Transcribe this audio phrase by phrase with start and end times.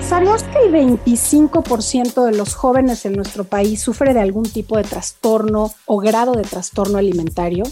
[0.00, 4.84] ¿Sabías que el 25% de los jóvenes en nuestro país sufre de algún tipo de
[4.84, 7.64] trastorno o grado de trastorno alimentario?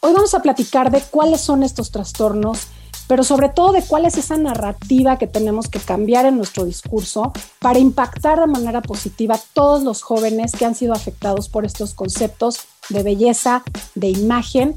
[0.00, 2.68] Hoy vamos a platicar de cuáles son estos trastornos,
[3.06, 7.32] pero sobre todo de cuál es esa narrativa que tenemos que cambiar en nuestro discurso
[7.58, 11.94] para impactar de manera positiva a todos los jóvenes que han sido afectados por estos
[11.94, 12.60] conceptos
[12.90, 13.64] de belleza,
[13.94, 14.76] de imagen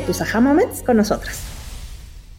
[0.00, 1.40] tus Ajá Moments con nosotras.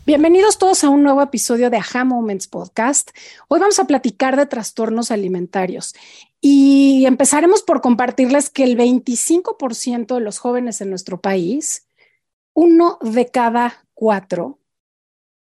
[0.05, 3.11] Bienvenidos todos a un nuevo episodio de Aha Moments Podcast.
[3.47, 5.95] Hoy vamos a platicar de trastornos alimentarios
[6.41, 11.87] y empezaremos por compartirles que el 25% de los jóvenes en nuestro país,
[12.53, 14.59] uno de cada cuatro,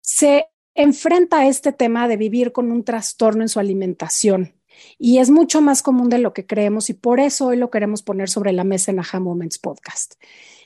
[0.02, 4.54] se enfrenta a este tema de vivir con un trastorno en su alimentación.
[4.98, 8.04] Y es mucho más común de lo que creemos y por eso hoy lo queremos
[8.04, 10.16] poner sobre la mesa en Aha Moments Podcast.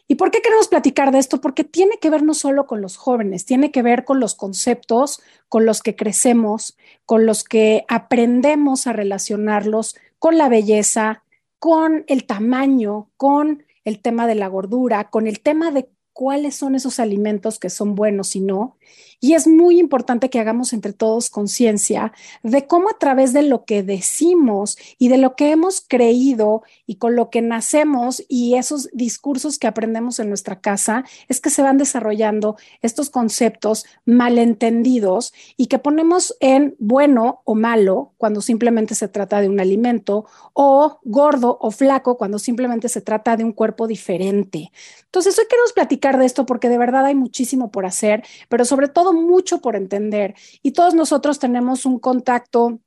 [0.07, 1.41] ¿Y por qué queremos platicar de esto?
[1.41, 5.21] Porque tiene que ver no solo con los jóvenes, tiene que ver con los conceptos
[5.49, 11.23] con los que crecemos, con los que aprendemos a relacionarlos con la belleza,
[11.59, 16.75] con el tamaño, con el tema de la gordura, con el tema de cuáles son
[16.75, 18.77] esos alimentos que son buenos y no.
[19.19, 22.11] Y es muy importante que hagamos entre todos conciencia
[22.43, 26.95] de cómo a través de lo que decimos y de lo que hemos creído y
[26.95, 31.61] con lo que nacemos y esos discursos que aprendemos en nuestra casa, es que se
[31.61, 39.07] van desarrollando estos conceptos malentendidos y que ponemos en bueno o malo cuando simplemente se
[39.07, 43.87] trata de un alimento o gordo o flaco cuando simplemente se trata de un cuerpo
[43.87, 44.71] diferente.
[45.05, 48.74] Entonces, hoy queremos platicar de esto porque de verdad hay muchísimo por hacer, pero sobre
[48.87, 52.79] todo mucho por entender y todos nosotros tenemos un contacto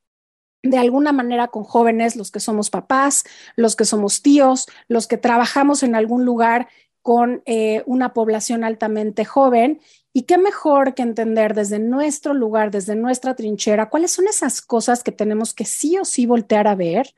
[0.62, 3.24] de alguna manera con jóvenes, los que somos papás,
[3.56, 6.68] los que somos tíos, los que trabajamos en algún lugar
[7.02, 9.80] con eh, una población altamente joven.
[10.18, 15.04] Y qué mejor que entender desde nuestro lugar, desde nuestra trinchera, cuáles son esas cosas
[15.04, 17.14] que tenemos que sí o sí voltear a ver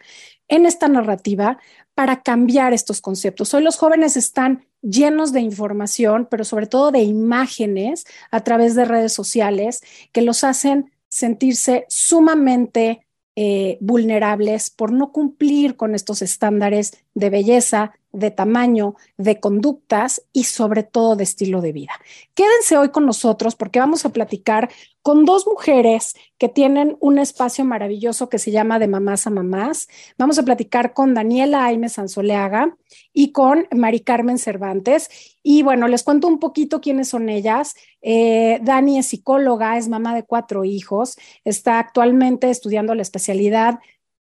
[0.49, 1.57] en esta narrativa
[1.95, 3.55] para cambiar estos conceptos.
[3.55, 8.85] Hoy los jóvenes están llenos de información, pero sobre todo de imágenes a través de
[8.85, 9.81] redes sociales
[10.13, 17.93] que los hacen sentirse sumamente eh, vulnerables por no cumplir con estos estándares de belleza,
[18.13, 21.93] de tamaño, de conductas y sobre todo de estilo de vida.
[22.35, 24.69] Quédense hoy con nosotros porque vamos a platicar
[25.03, 29.89] con dos mujeres que tienen un espacio maravilloso que se llama De Mamás a Mamás.
[30.19, 32.77] Vamos a platicar con Daniela Aime Sansoleaga
[33.13, 35.09] y con Mari Carmen Cervantes.
[35.43, 37.75] Y bueno, les cuento un poquito quiénes son ellas.
[38.03, 43.79] Eh, Dani es psicóloga, es mamá de cuatro hijos, está actualmente estudiando la especialidad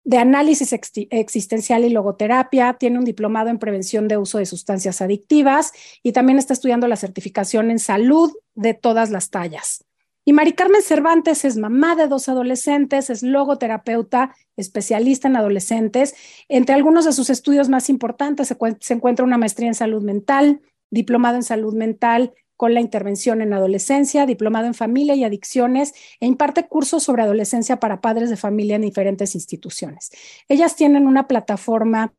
[0.05, 0.71] de análisis
[1.09, 5.73] existencial y logoterapia, tiene un diplomado en prevención de uso de sustancias adictivas
[6.03, 9.83] y también está estudiando la certificación en salud de todas las tallas.
[10.23, 16.15] Y Mari Carmen Cervantes es mamá de dos adolescentes, es logoterapeuta, especialista en adolescentes.
[16.49, 20.61] Entre algunos de sus estudios más importantes se, se encuentra una maestría en salud mental,
[20.91, 26.25] diplomado en salud mental con la intervención en adolescencia, diplomado en familia y adicciones e
[26.25, 30.11] imparte cursos sobre adolescencia para padres de familia en diferentes instituciones.
[30.47, 32.13] Ellas tienen una plataforma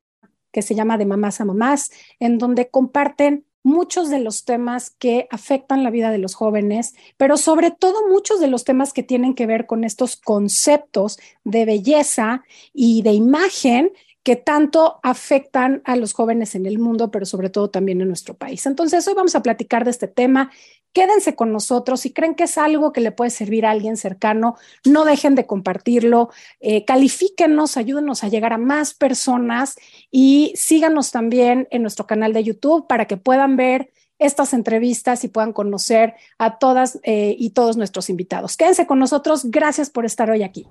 [0.53, 5.27] que se llama De Mamás a Mamás, en donde comparten muchos de los temas que
[5.31, 9.35] afectan la vida de los jóvenes, pero sobre todo muchos de los temas que tienen
[9.35, 13.91] que ver con estos conceptos de belleza y de imagen
[14.27, 18.35] que tanto afectan a los jóvenes en el mundo, pero sobre todo también en nuestro
[18.35, 18.67] país.
[18.67, 20.51] Entonces, hoy vamos a platicar de este tema.
[20.93, 22.01] Quédense con nosotros.
[22.01, 25.47] Si creen que es algo que le puede servir a alguien cercano, no dejen de
[25.47, 26.31] compartirlo.
[26.59, 29.77] Eh, califíquenos, ayúdenos a llegar a más personas
[30.11, 35.29] y síganos también en nuestro canal de YouTube para que puedan ver estas entrevistas y
[35.29, 38.57] puedan conocer a todas eh, y todos nuestros invitados.
[38.57, 39.53] Quédense con nosotros.
[39.53, 40.67] Gracias por estar hoy aquí.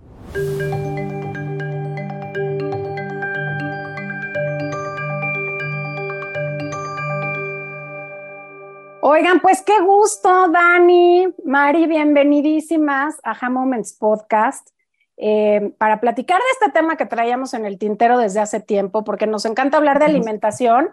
[9.07, 14.69] Oigan, pues qué gusto, Dani, Mari, bienvenidísimas a Ha Moments Podcast.
[15.18, 19.28] Eh, para platicar de este tema que traíamos en el tintero desde hace tiempo, porque
[19.28, 20.90] nos encanta hablar de alimentación,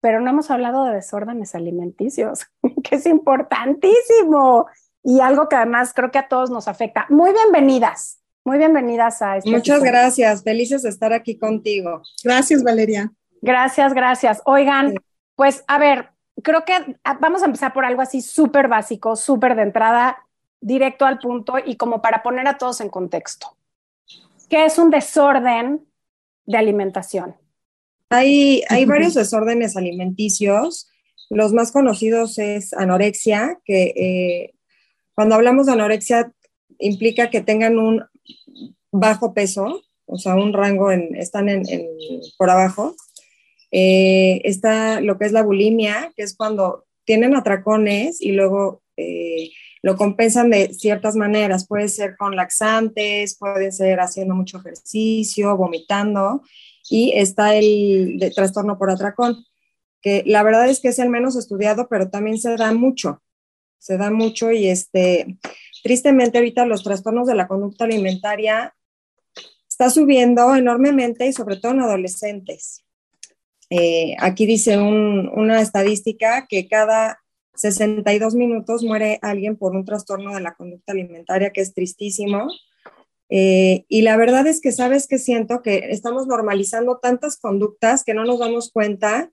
[0.00, 2.48] pero no hemos hablado de desórdenes alimenticios,
[2.82, 4.66] que es importantísimo.
[5.04, 7.06] y algo que además creo que a todos nos afecta.
[7.10, 9.48] Muy bienvenidas, muy bienvenidas a este.
[9.48, 12.02] Muchas gracias, felices de estar aquí contigo.
[12.24, 13.12] Gracias, Valeria.
[13.40, 14.42] Gracias, gracias.
[14.46, 14.94] Oigan,
[15.36, 16.11] pues a ver,
[16.42, 20.26] creo que ah, vamos a empezar por algo así súper básico, súper de entrada,
[20.60, 23.56] directo al punto y como para poner a todos en contexto.
[24.48, 25.86] ¿Qué es un desorden
[26.46, 27.36] de alimentación?
[28.10, 30.90] Hay, hay varios desórdenes alimenticios.
[31.30, 34.54] Los más conocidos es anorexia, que eh,
[35.14, 36.32] cuando hablamos de anorexia
[36.78, 38.04] implica que tengan un
[38.90, 41.62] bajo peso, o sea, un rango, en, están en,
[42.36, 42.94] por abajo.
[43.72, 49.50] Eh, está lo que es la bulimia, que es cuando tienen atracones y luego eh,
[49.82, 51.66] lo compensan de ciertas maneras.
[51.66, 56.42] Puede ser con laxantes, puede ser haciendo mucho ejercicio, vomitando.
[56.88, 59.44] Y está el de trastorno por atracón,
[60.02, 63.22] que la verdad es que es el menos estudiado, pero también se da mucho.
[63.78, 65.38] Se da mucho y este,
[65.82, 68.74] tristemente ahorita los trastornos de la conducta alimentaria
[69.68, 72.84] está subiendo enormemente y sobre todo en adolescentes.
[73.74, 77.22] Eh, aquí dice una estadística que cada
[77.54, 82.48] 62 minutos muere alguien por un trastorno de la conducta alimentaria, que es tristísimo.
[83.30, 88.12] Eh, y la verdad es que sabes que siento que estamos normalizando tantas conductas que
[88.12, 89.30] no nos damos cuenta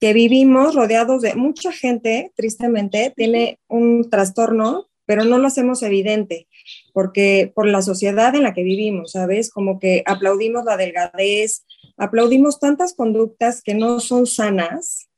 [0.00, 6.48] que vivimos rodeados de mucha gente, tristemente, tiene un trastorno, pero no lo hacemos evidente,
[6.92, 9.50] porque por la sociedad en la que vivimos, ¿sabes?
[9.52, 11.64] Como que aplaudimos la delgadez,
[11.96, 15.08] aplaudimos tantas conductas que no son sanas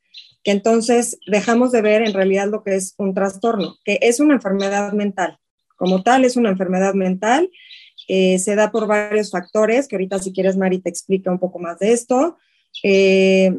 [0.43, 4.35] que entonces dejamos de ver en realidad lo que es un trastorno, que es una
[4.35, 5.39] enfermedad mental.
[5.77, 7.51] Como tal, es una enfermedad mental.
[8.09, 11.59] Eh, se da por varios factores, que ahorita si quieres, Mari, te explica un poco
[11.59, 12.39] más de esto.
[12.83, 13.55] Eh,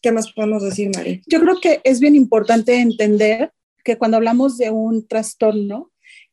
[0.00, 1.22] ¿Qué más podemos decir, Mari?
[1.26, 3.52] Yo creo que es bien importante entender
[3.84, 5.90] que cuando hablamos de un trastorno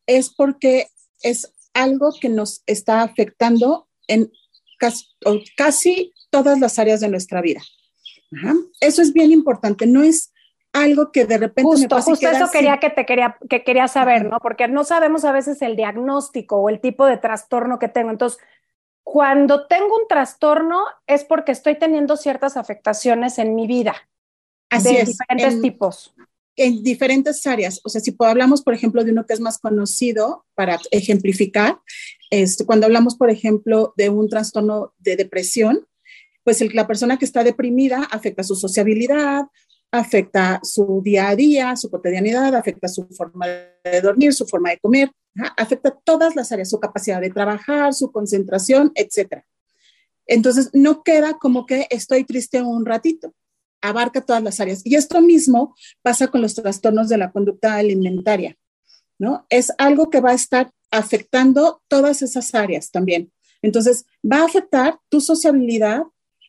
[0.07, 0.87] es porque
[1.21, 4.31] es algo que nos está afectando en
[4.81, 5.05] casi,
[5.55, 7.61] casi todas las áreas de nuestra vida.
[8.79, 10.33] Eso es bien importante, no es
[10.73, 14.25] algo que de repente justo, me justo eso quería que te quería que quería saber,
[14.25, 14.39] ¿no?
[14.39, 18.09] Porque no sabemos a veces el diagnóstico o el tipo de trastorno que tengo.
[18.09, 18.39] Entonces,
[19.03, 23.95] cuando tengo un trastorno es porque estoy teniendo ciertas afectaciones en mi vida.
[24.69, 26.15] Así de es, diferentes tipos.
[26.63, 27.81] En diferentes áreas.
[27.83, 31.79] O sea, si hablamos, por ejemplo, de uno que es más conocido para ejemplificar,
[32.29, 35.87] este, cuando hablamos, por ejemplo, de un trastorno de depresión,
[36.43, 39.45] pues la persona que está deprimida afecta su sociabilidad,
[39.91, 44.77] afecta su día a día, su cotidianidad, afecta su forma de dormir, su forma de
[44.77, 45.11] comer,
[45.57, 49.43] afecta todas las áreas, su capacidad de trabajar, su concentración, etc.
[50.27, 53.33] Entonces, no queda como que estoy triste un ratito,
[53.81, 54.81] abarca todas las áreas.
[54.85, 58.57] Y esto mismo pasa con los trastornos de la conducta alimentaria,
[59.19, 59.45] ¿no?
[59.49, 63.31] Es algo que va a estar afectando todas esas áreas también.
[63.61, 66.03] Entonces, va a afectar tu sociabilidad,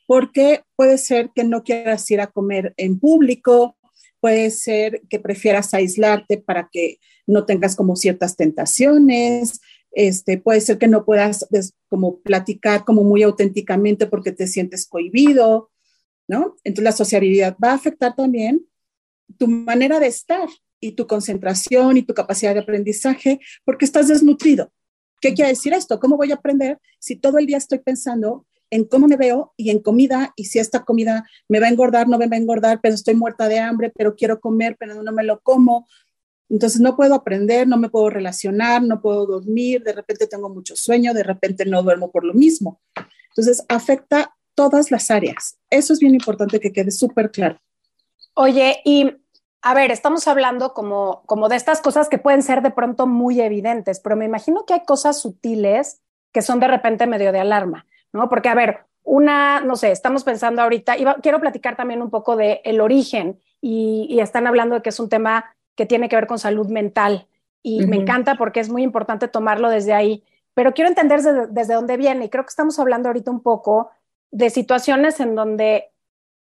[0.07, 3.77] porque puede ser que no quieras ir a comer en público,
[4.21, 9.61] puede ser que prefieras aislarte para que no tengas como ciertas tentaciones,
[9.93, 14.87] este, puede ser que no puedas pues, como platicar como muy auténticamente porque te sientes
[14.87, 15.71] cohibido,
[16.29, 16.57] ¿no?
[16.65, 18.67] Entonces la sociabilidad va a afectar también
[19.39, 20.49] tu manera de estar
[20.81, 24.73] y tu concentración y tu capacidad de aprendizaje porque estás desnutrido.
[25.21, 26.01] ¿Qué quiere decir esto?
[26.01, 29.69] ¿Cómo voy a aprender si todo el día estoy pensando en cómo me veo y
[29.69, 32.81] en comida, y si esta comida me va a engordar, no me va a engordar,
[32.83, 35.87] pero estoy muerta de hambre, pero quiero comer, pero no me lo como.
[36.49, 40.75] Entonces no puedo aprender, no me puedo relacionar, no puedo dormir, de repente tengo mucho
[40.75, 42.81] sueño, de repente no duermo por lo mismo.
[43.29, 45.59] Entonces afecta todas las áreas.
[45.71, 47.59] Eso es bien importante que quede súper claro.
[48.35, 49.11] Oye, y
[49.63, 53.41] a ver, estamos hablando como, como de estas cosas que pueden ser de pronto muy
[53.41, 56.01] evidentes, pero me imagino que hay cosas sutiles
[56.33, 57.87] que son de repente medio de alarma.
[58.13, 58.29] ¿no?
[58.29, 62.37] Porque, a ver, una, no sé, estamos pensando ahorita, y quiero platicar también un poco
[62.37, 66.27] de el origen, y, están hablando de que es un tema que tiene que ver
[66.27, 67.27] con salud mental,
[67.63, 71.75] y me encanta porque es muy importante tomarlo desde ahí, pero quiero entender desde, desde
[71.75, 73.91] dónde viene, y creo que estamos hablando ahorita un poco
[74.33, 75.93] de situaciones en donde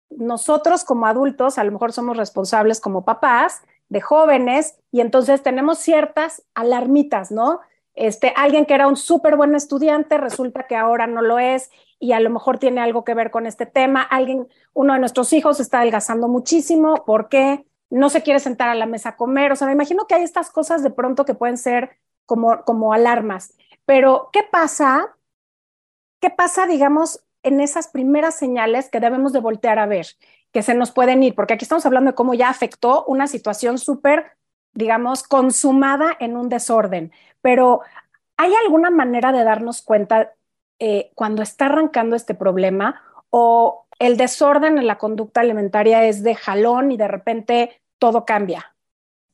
[0.09, 5.77] nosotros como adultos a lo mejor somos responsables como papás de jóvenes y entonces tenemos
[5.79, 7.59] ciertas alarmitas, ¿no?
[7.95, 12.13] Este, alguien que era un súper buen estudiante resulta que ahora no lo es y
[12.13, 14.01] a lo mejor tiene algo que ver con este tema.
[14.01, 17.65] Alguien, uno de nuestros hijos está adelgazando muchísimo, ¿por qué?
[17.91, 19.51] No se quiere sentar a la mesa a comer.
[19.51, 22.93] O sea, me imagino que hay estas cosas de pronto que pueden ser como, como
[22.93, 23.53] alarmas.
[23.85, 25.15] Pero, ¿qué pasa?
[26.19, 30.07] ¿Qué pasa, digamos, en esas primeras señales que debemos de voltear a ver,
[30.51, 31.35] que se nos pueden ir?
[31.35, 34.33] Porque aquí estamos hablando de cómo ya afectó una situación súper
[34.73, 37.81] digamos, consumada en un desorden, pero
[38.37, 40.33] ¿hay alguna manera de darnos cuenta
[40.79, 46.35] eh, cuando está arrancando este problema o el desorden en la conducta alimentaria es de
[46.35, 48.75] jalón y de repente todo cambia?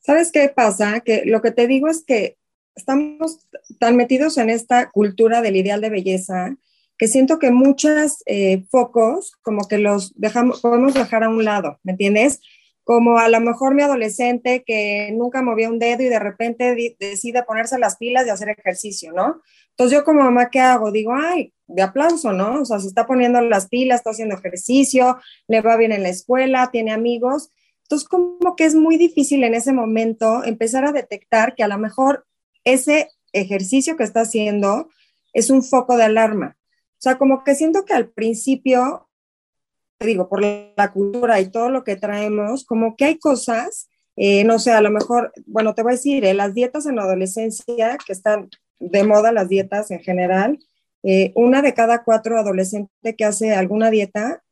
[0.00, 1.00] ¿Sabes qué pasa?
[1.00, 2.36] Que lo que te digo es que
[2.74, 3.46] estamos
[3.78, 6.56] tan metidos en esta cultura del ideal de belleza
[7.00, 11.80] que siento que muchos eh, focos como que los dejamos, podemos dejar a un lado,
[11.82, 12.42] ¿me entiendes?
[12.84, 17.42] Como a lo mejor mi adolescente que nunca movía un dedo y de repente decide
[17.44, 19.40] ponerse las pilas y hacer ejercicio, ¿no?
[19.70, 20.92] Entonces yo como mamá, ¿qué hago?
[20.92, 22.60] Digo, ay, de aplauso, ¿no?
[22.60, 25.16] O sea, se está poniendo las pilas, está haciendo ejercicio,
[25.48, 27.48] le va bien en la escuela, tiene amigos.
[27.84, 31.78] Entonces como que es muy difícil en ese momento empezar a detectar que a lo
[31.78, 32.26] mejor
[32.64, 34.90] ese ejercicio que está haciendo
[35.32, 36.58] es un foco de alarma.
[37.00, 39.08] O sea, como que siento que al principio,
[39.98, 44.44] te digo, por la cultura y todo lo que traemos, como que hay cosas, eh,
[44.44, 47.04] no sé, a lo mejor, bueno, te voy a decir, eh, las dietas en la
[47.04, 50.58] adolescencia, que están de moda las dietas en general,
[51.02, 54.42] eh, una de cada cuatro adolescentes que hace alguna dieta,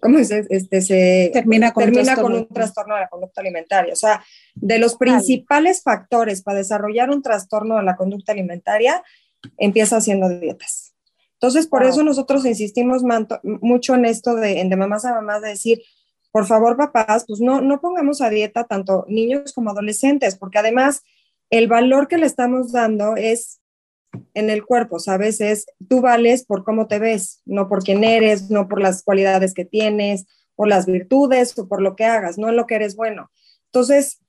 [0.00, 0.30] ¿cómo es?
[0.30, 3.92] Este, se termina, con, termina con, un trastorno de la conducta alimentaria.
[3.92, 4.22] O sea,
[4.54, 9.02] de los principales factores para desarrollar un trastorno de la conducta alimentaria,
[9.58, 10.94] empieza haciendo dietas.
[11.34, 13.02] Entonces, por eso nosotros insistimos
[13.42, 15.80] mucho en esto de, de mamás a mamás, de decir,
[16.32, 21.02] por favor, papás, pues no, no pongamos a dieta tanto niños como adolescentes, porque además
[21.48, 23.60] el valor que le estamos dando es
[24.34, 25.40] en el cuerpo, ¿sabes?
[25.40, 29.54] Es tú vales por cómo te ves, no por quién eres, no por las cualidades
[29.54, 32.96] que tienes, por las virtudes o por lo que hagas, no en lo que eres
[32.96, 33.30] bueno.
[33.66, 34.20] Entonces,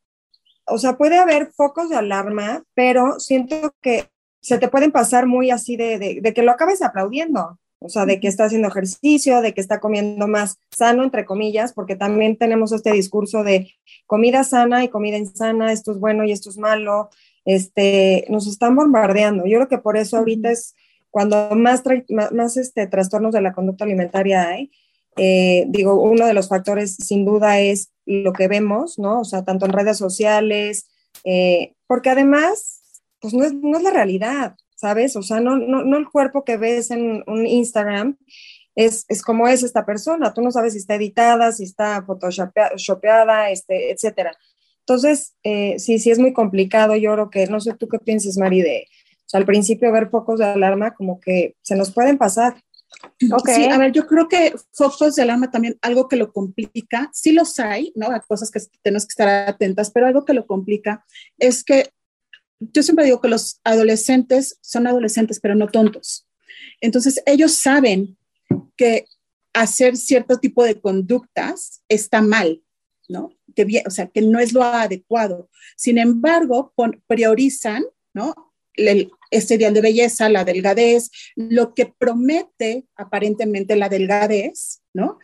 [0.66, 4.10] o sea, puede haber focos de alarma, pero siento que
[4.42, 8.20] se te pueden pasar muy así de, de, que lo acabes aplaudiendo, o sea, de
[8.20, 12.72] que está haciendo ejercicio, de que está comiendo más sano, entre comillas, porque también tenemos
[12.72, 13.72] este discurso de
[14.08, 17.10] comida sana y comida insana, esto es bueno y esto es malo,
[17.46, 19.46] este, nos están bombardeando.
[19.46, 20.76] Yo creo que por eso ahorita es
[21.12, 21.84] cuando más,
[22.32, 24.72] más, este, trastornos de la conducta alimentaria hay.
[25.18, 29.20] Eh, digo, uno de los factores sin duda es lo que vemos, ¿no?
[29.20, 30.88] O sea, tanto en redes sociales,
[31.26, 32.81] eh, porque además
[33.22, 35.16] pues no es, no es la realidad, ¿sabes?
[35.16, 38.18] O sea, no, no, no el cuerpo que ves en un Instagram
[38.76, 40.34] es, es, como es esta persona.
[40.34, 44.36] Tú no sabes si está editada, si está photoshopeada, este, etcétera.
[44.80, 46.96] Entonces, eh, sí, sí es muy complicado.
[46.96, 50.10] Yo creo que, no sé tú qué piensas, Mari, de o sea, al principio ver
[50.10, 52.62] focos de alarma como que se nos pueden pasar.
[53.32, 53.56] Okay.
[53.56, 57.32] Sí, a ver, yo creo que focos de alarma también, algo que lo complica, sí
[57.32, 58.12] los hay, ¿no?
[58.12, 61.06] Hay cosas que tenemos que estar atentas, pero algo que lo complica
[61.38, 61.92] es que
[62.74, 66.28] yo siempre digo que los adolescentes son adolescentes, pero no tontos.
[66.80, 68.18] Entonces, ellos saben
[68.78, 69.06] que
[69.54, 72.62] hacer cierto tipo de conductas está mal,
[73.10, 73.36] ¿no?
[73.56, 75.50] Que o sea, que no es lo adecuado.
[75.76, 76.74] Sin embargo,
[77.08, 78.34] priorizan, ¿no?
[79.32, 85.20] este ideal de belleza, la delgadez, lo que promete aparentemente la delgadez, ¿no?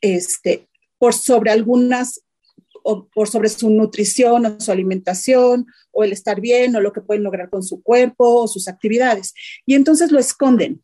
[0.00, 0.68] Este,
[0.98, 2.22] por sobre algunas
[2.82, 7.00] o por sobre su nutrición o su alimentación o el estar bien o lo que
[7.00, 9.34] pueden lograr con su cuerpo o sus actividades.
[9.66, 10.82] Y entonces lo esconden.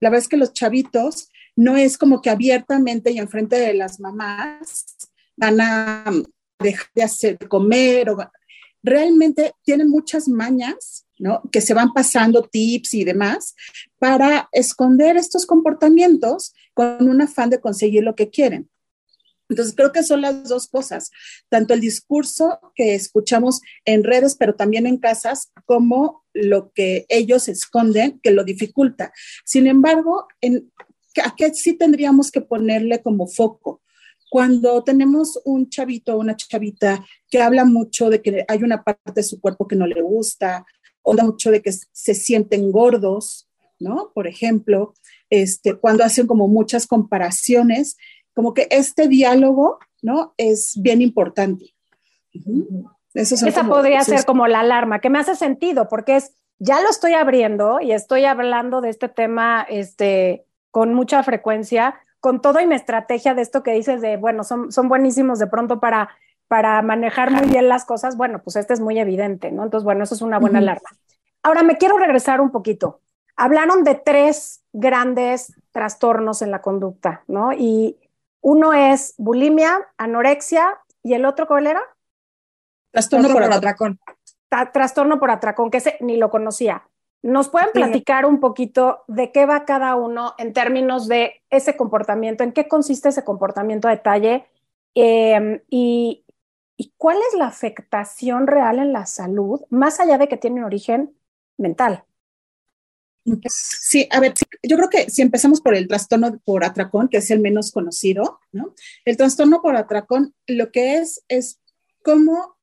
[0.00, 3.98] La verdad es que los chavitos no es como que abiertamente y enfrente de las
[3.98, 4.84] mamás
[5.36, 6.04] van a
[6.58, 8.16] dejar de hacer comer o
[8.82, 11.42] realmente tienen muchas mañas, ¿no?
[11.50, 13.54] Que se van pasando tips y demás
[13.98, 18.68] para esconder estos comportamientos con un afán de conseguir lo que quieren.
[19.48, 21.10] Entonces, creo que son las dos cosas,
[21.48, 27.48] tanto el discurso que escuchamos en redes, pero también en casas, como lo que ellos
[27.48, 29.12] esconden, que lo dificulta.
[29.44, 30.72] Sin embargo, en,
[31.22, 33.82] ¿a qué sí tendríamos que ponerle como foco?
[34.30, 39.12] Cuando tenemos un chavito o una chavita que habla mucho de que hay una parte
[39.14, 40.66] de su cuerpo que no le gusta,
[41.04, 43.48] habla mucho de que se sienten gordos,
[43.78, 44.10] ¿no?
[44.14, 44.94] Por ejemplo,
[45.30, 47.96] este, cuando hacen como muchas comparaciones,
[48.36, 50.34] como que este diálogo, ¿no?
[50.36, 51.74] Es bien importante.
[53.14, 57.14] Esa podría ser como la alarma, que me hace sentido, porque es, ya lo estoy
[57.14, 62.74] abriendo y estoy hablando de este tema este, con mucha frecuencia, con todo y mi
[62.74, 66.10] estrategia de esto que dices de, bueno, son, son buenísimos de pronto para,
[66.46, 69.64] para manejar muy bien las cosas, bueno, pues este es muy evidente, ¿no?
[69.64, 70.90] Entonces, bueno, eso es una buena alarma.
[71.42, 73.00] Ahora me quiero regresar un poquito.
[73.34, 77.54] Hablaron de tres grandes trastornos en la conducta, ¿no?
[77.54, 77.96] Y
[78.46, 81.82] uno es bulimia, anorexia y el otro, ¿cuál era?
[82.92, 83.98] Trastorno por atracón.
[84.72, 86.88] Trastorno por atracón, que ese ni lo conocía.
[87.22, 92.44] ¿Nos pueden platicar un poquito de qué va cada uno en términos de ese comportamiento?
[92.44, 94.46] ¿En qué consiste ese comportamiento a detalle?
[94.94, 96.24] Em, y
[96.76, 101.16] y cuál es la afectación real en la salud, más allá de que tienen origen
[101.56, 102.04] mental.
[103.48, 107.30] Sí, a ver, yo creo que si empezamos por el trastorno por atracón, que es
[107.30, 108.74] el menos conocido, ¿no?
[109.04, 111.60] El trastorno por atracón lo que es es
[112.02, 112.56] como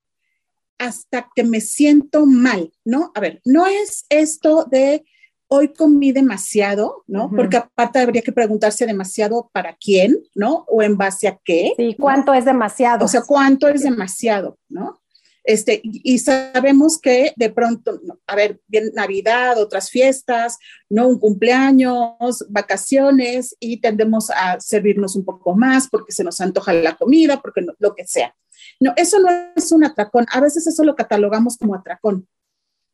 [0.78, 3.12] hasta que me siento mal, ¿no?
[3.16, 5.06] A ver, no es esto de
[5.48, 7.30] hoy comí demasiado, ¿no?
[7.30, 10.66] Porque aparte habría que preguntarse demasiado para quién, ¿no?
[10.68, 11.74] O en base a qué.
[11.78, 13.06] Sí, ¿cuánto es demasiado?
[13.06, 15.03] O sea, ¿cuánto es demasiado, ¿no?
[15.44, 20.58] Este, y sabemos que de pronto, a ver, bien Navidad, otras fiestas,
[20.90, 21.08] ¿no?
[21.08, 26.96] Un cumpleaños, vacaciones y tendemos a servirnos un poco más porque se nos antoja la
[26.96, 28.36] comida, porque lo que sea.
[28.80, 30.26] No, eso no es un atracón.
[30.32, 32.28] A veces eso lo catalogamos como atracón.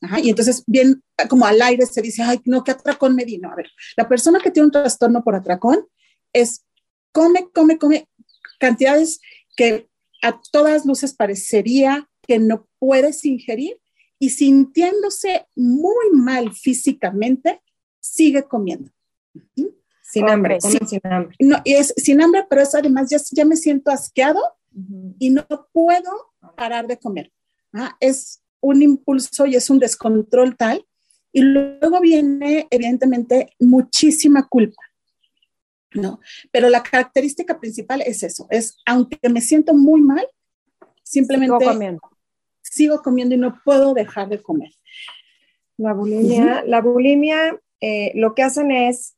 [0.01, 3.38] Ajá, y entonces, bien, como al aire se dice, ay, no, ¿qué atracón me di?
[3.38, 5.86] No, a ver, la persona que tiene un trastorno por atracón
[6.32, 6.65] es
[7.12, 8.08] come, come, come
[8.60, 9.20] cantidades
[9.56, 9.89] que
[10.22, 13.81] a todas luces parecería que no puedes ingerir
[14.19, 17.59] y sintiéndose muy mal físicamente,
[18.00, 18.91] sigue comiendo.
[20.03, 21.36] Sin hambre, sin hambre.
[21.39, 24.39] No, es sin hambre, pero es además ya, ya me siento asqueado
[25.17, 25.43] y no
[25.74, 26.12] puedo
[26.55, 27.31] parar de comer.
[27.74, 30.86] Ah, es un impulso y es un descontrol tal.
[31.31, 34.83] Y luego viene, evidentemente, muchísima culpa.
[35.95, 36.19] ¿no?
[36.51, 40.27] Pero la característica principal es eso, es aunque me siento muy mal,
[41.01, 41.65] simplemente
[42.69, 44.71] sigo comiendo y no puedo dejar de comer.
[45.77, 49.15] La bulimia, la bulimia eh, lo que hacen es,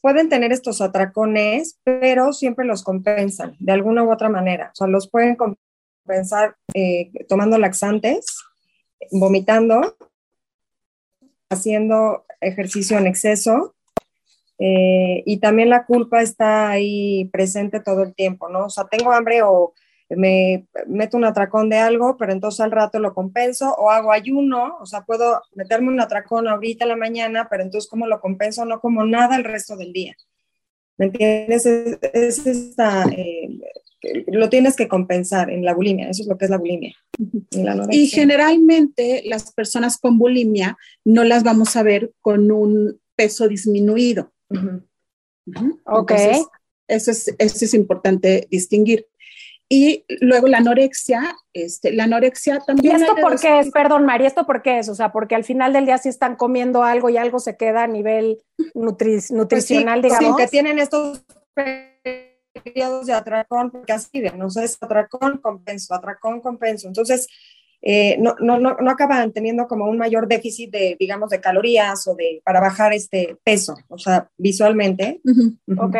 [0.00, 4.70] pueden tener estos atracones, pero siempre los compensan de alguna u otra manera.
[4.72, 8.24] O sea, los pueden compensar eh, tomando laxantes,
[9.10, 9.96] vomitando,
[11.50, 13.74] haciendo ejercicio en exceso.
[14.58, 18.66] Eh, y también la culpa está ahí presente todo el tiempo, ¿no?
[18.66, 19.72] O sea, tengo hambre o
[20.16, 24.76] me meto un atracón de algo, pero entonces al rato lo compenso o hago ayuno,
[24.80, 28.64] o sea, puedo meterme un atracón ahorita en la mañana, pero entonces ¿cómo lo compenso?
[28.64, 30.16] No como nada el resto del día.
[30.98, 31.64] ¿Me entiendes?
[31.64, 33.48] Es, esta, eh,
[34.26, 36.94] lo tienes que compensar en la bulimia, eso es lo que es la bulimia.
[37.90, 44.32] y generalmente las personas con bulimia no las vamos a ver con un peso disminuido.
[45.84, 46.12] Ok.
[46.88, 49.06] eso es, eso es importante distinguir.
[49.72, 52.98] Y luego la anorexia, este, la anorexia también.
[52.98, 53.70] ¿Y esto por qué es?
[53.70, 54.88] Perdón, María, ¿esto por qué es?
[54.88, 57.84] O sea, porque al final del día sí están comiendo algo y algo se queda
[57.84, 60.36] a nivel pues nutricional, digamos.
[60.36, 66.40] Sí, que tienen estos periodos de atracón, porque así no sé, es atracón, compenso, atracón,
[66.40, 66.88] compenso.
[66.88, 67.28] Entonces,
[67.80, 72.08] eh, no, no, no, no, acaban teniendo como un mayor déficit de, digamos, de calorías
[72.08, 75.20] o de, para bajar este peso, o sea, visualmente.
[75.78, 75.96] Ok.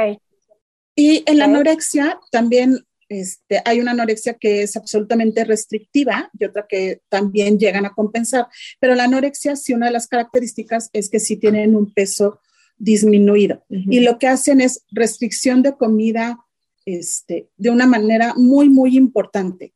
[0.96, 6.66] Y en la anorexia también este, hay una anorexia que es absolutamente restrictiva y otra
[6.68, 8.46] que también llegan a compensar,
[8.78, 12.40] pero la anorexia sí una de las características es que sí tienen un peso
[12.78, 13.64] disminuido.
[13.68, 16.38] Y lo que hacen es restricción de comida
[16.86, 19.74] este, de una manera muy, muy importante.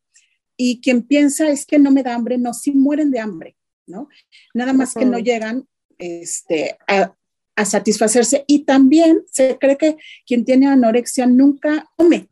[0.56, 4.08] Y quien piensa es que no me da hambre, no, sí mueren de hambre, ¿no?
[4.54, 5.66] Nada más que no llegan
[5.98, 7.14] este, a,
[7.56, 8.44] a satisfacerse.
[8.46, 12.28] Y también se cree que quien tiene anorexia nunca come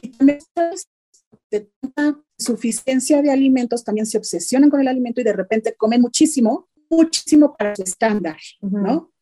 [0.00, 0.38] y también
[1.50, 6.00] de tanta suficiencia de alimentos, también se obsesionan con el alimento y de repente comen
[6.00, 9.12] muchísimo, muchísimo para su estándar, ¿no?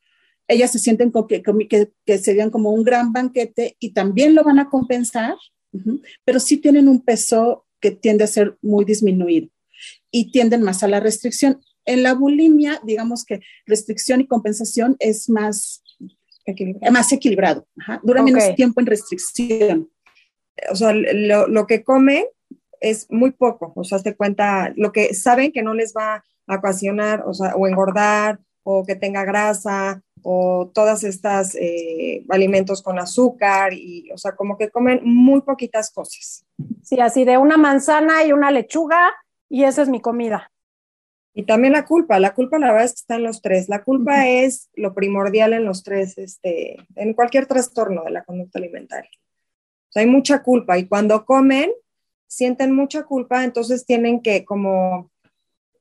[0.48, 4.44] Ellas se sienten como que, que, que serían como un gran banquete y también lo
[4.44, 5.34] van a compensar,
[6.24, 9.48] pero sí tienen un peso que tiende a ser muy disminuido
[10.10, 11.60] y tienden más a la restricción.
[11.84, 15.82] En la bulimia, digamos que restricción y compensación es más
[16.44, 17.66] equilibrado, más equilibrado
[18.04, 19.90] dura menos tiempo en restricción
[20.70, 22.24] o sea, lo, lo, que comen
[22.80, 26.56] es muy poco, o sea, te cuenta lo que saben que no les va a
[26.56, 32.98] ocasionar, o sea, o engordar, o que tenga grasa, o todas estas eh, alimentos con
[32.98, 36.44] azúcar, y, o sea, como que comen muy poquitas cosas.
[36.82, 39.12] Sí, así de una manzana y una lechuga,
[39.48, 40.50] y esa es mi comida.
[41.32, 43.68] Y también la culpa, la culpa la verdad es que está en los tres.
[43.68, 48.58] La culpa es lo primordial en los tres, este, en cualquier trastorno de la conducta
[48.58, 49.10] alimentaria
[50.00, 51.70] hay mucha culpa y cuando comen,
[52.26, 55.10] sienten mucha culpa, entonces tienen que como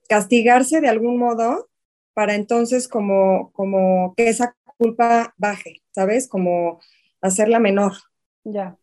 [0.08, 1.70] castigarse de algún modo
[2.14, 6.28] para entonces como, como que esa culpa baje, ¿sabes?
[6.28, 6.80] Como
[7.22, 7.94] hacerla menor.
[8.44, 8.78] Ya.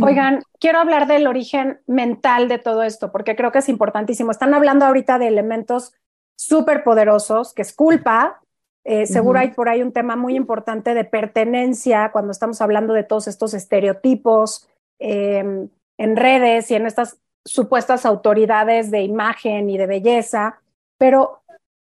[0.00, 4.30] Oigan, quiero hablar del origen mental de todo esto, porque creo que es importantísimo.
[4.30, 5.92] Están hablando ahorita de elementos
[6.34, 8.40] súper poderosos, que es culpa,
[8.88, 13.02] eh, seguro hay por ahí un tema muy importante de pertenencia cuando estamos hablando de
[13.02, 14.68] todos estos estereotipos
[15.00, 15.68] em,
[15.98, 20.60] en redes y en estas supuestas autoridades de imagen y de belleza,
[20.98, 21.42] pero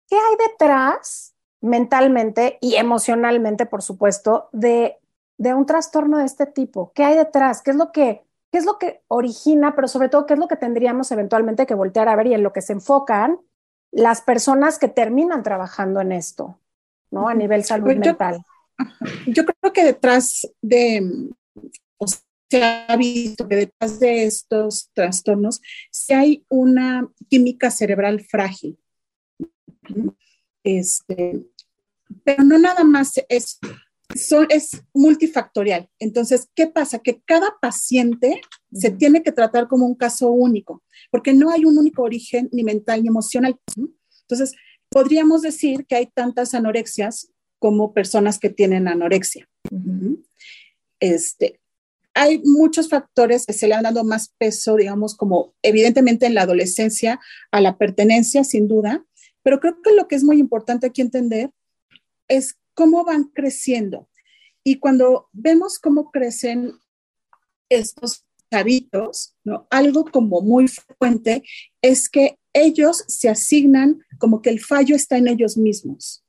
[0.09, 4.99] ¿qué hay detrás mentalmente y emocionalmente, por supuesto, de,
[5.39, 6.93] de un trastorno de este tipo?
[6.95, 7.63] ¿Qué hay detrás?
[7.63, 10.49] ¿Qué es lo que qué es lo que origina, pero sobre todo qué es lo
[10.49, 13.41] que tendríamos eventualmente que voltear a ver y en lo que se enfocan
[13.93, 16.59] las personas que terminan trabajando en esto,
[17.11, 17.29] ¿no?
[17.29, 18.43] A nivel salud pues mental.
[19.27, 21.31] Yo creo que detrás de,
[21.99, 28.79] o se ha visto que detrás de estos trastornos, si hay una química cerebral frágil.
[30.65, 31.43] Este,
[32.25, 33.59] pero no nada más es,
[34.49, 35.89] es multifactorial.
[35.99, 36.99] Entonces, ¿qué pasa?
[36.99, 38.41] Que cada paciente
[38.73, 42.65] se tiene que tratar como un caso único, porque no hay un único origen ni
[42.65, 43.57] mental ni emocional.
[44.23, 44.55] Entonces,
[44.91, 49.49] podríamos decir que hay tantas anorexias como personas que tienen anorexia.
[50.99, 51.61] Este,
[52.15, 56.43] hay muchos factores que se le han dado más peso, digamos, como evidentemente en la
[56.43, 59.05] adolescencia a la pertenencia, sin duda,
[59.43, 61.51] pero creo que lo que es muy importante aquí entender
[62.29, 64.09] es cómo van creciendo.
[64.65, 66.73] Y cuando vemos cómo crecen
[67.71, 69.67] estos chavitos, ¿no?
[69.71, 71.45] algo como muy frecuente
[71.81, 76.25] es que ellos se asignan como que el fallo está en ellos mismos.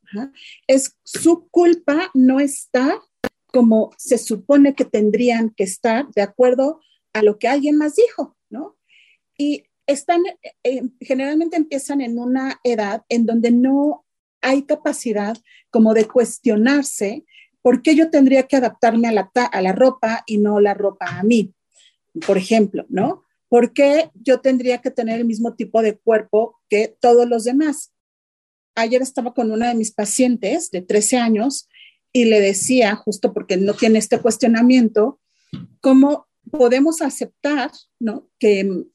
[0.67, 3.01] Es su culpa no está
[3.47, 6.81] como se supone que tendrían que estar de acuerdo
[7.13, 8.77] a lo que alguien más dijo, ¿no?
[9.37, 10.21] Y están,
[10.63, 14.05] eh, generalmente empiezan en una edad en donde no
[14.41, 15.37] hay capacidad
[15.69, 17.25] como de cuestionarse
[17.61, 21.05] por qué yo tendría que adaptarme a la, a la ropa y no la ropa
[21.19, 21.53] a mí,
[22.25, 23.25] por ejemplo, ¿no?
[23.51, 27.91] ¿Por qué yo tendría que tener el mismo tipo de cuerpo que todos los demás?
[28.75, 31.67] Ayer estaba con una de mis pacientes de 13 años
[32.13, 35.19] y le decía, justo porque no tiene este cuestionamiento,
[35.81, 38.29] cómo podemos aceptar, ¿no?
[38.39, 38.85] Que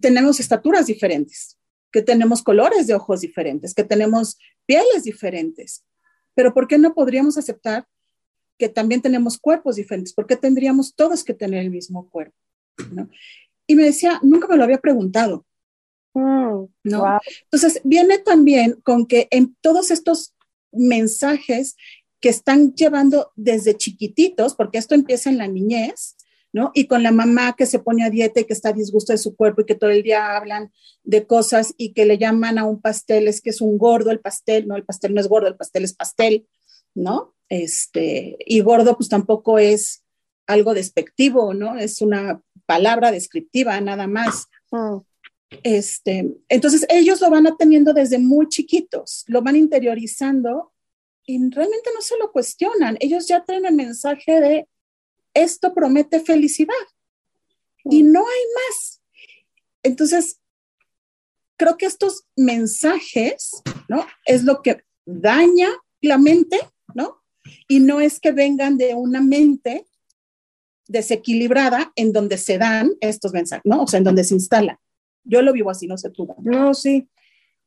[0.00, 1.56] tenemos estaturas diferentes,
[1.92, 5.84] que tenemos colores de ojos diferentes, que tenemos pieles diferentes.
[6.34, 7.86] Pero ¿por qué no podríamos aceptar
[8.58, 10.12] que también tenemos cuerpos diferentes?
[10.12, 12.36] ¿Por qué tendríamos todos que tener el mismo cuerpo?
[13.66, 15.44] Y me decía, nunca me lo había preguntado.
[16.14, 17.20] Mm, ¿no?
[17.44, 20.34] Entonces, viene también con que en todos estos
[20.72, 21.76] mensajes
[22.20, 26.16] que están llevando desde chiquititos, porque esto empieza en la niñez,
[26.52, 26.72] ¿no?
[26.74, 29.18] Y con la mamá que se pone a dieta y que está a disgusto de
[29.18, 30.72] su cuerpo y que todo el día hablan
[31.04, 34.20] de cosas y que le llaman a un pastel, es que es un gordo el
[34.20, 36.48] pastel, no, el pastel no es gordo, el pastel es pastel,
[36.94, 37.34] ¿no?
[37.48, 40.02] Este, y gordo pues tampoco es
[40.48, 41.78] algo despectivo, ¿no?
[41.78, 44.48] Es una palabra descriptiva nada más.
[44.72, 44.96] Mm.
[45.62, 50.72] Este, entonces ellos lo van teniendo desde muy chiquitos, lo van interiorizando
[51.24, 52.96] y realmente no se lo cuestionan.
[53.00, 54.68] Ellos ya traen el mensaje de
[55.34, 56.74] esto promete felicidad
[57.84, 59.02] y no hay más.
[59.82, 60.40] Entonces,
[61.56, 64.06] creo que estos mensajes, ¿no?
[64.26, 65.68] Es lo que daña
[66.00, 66.58] la mente,
[66.94, 67.22] ¿no?
[67.68, 69.86] Y no es que vengan de una mente
[70.88, 73.82] desequilibrada en donde se dan estos mensajes, ¿no?
[73.82, 74.80] O sea, en donde se instala.
[75.24, 76.26] Yo lo vivo así, no sé tú.
[76.42, 77.08] No, sí.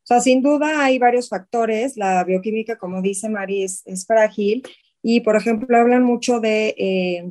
[0.02, 1.96] O sea, sin duda hay varios factores.
[1.96, 4.62] La bioquímica, como dice Mari, es, frágil.
[5.00, 7.30] Y, por ejemplo, hablan mucho de eh,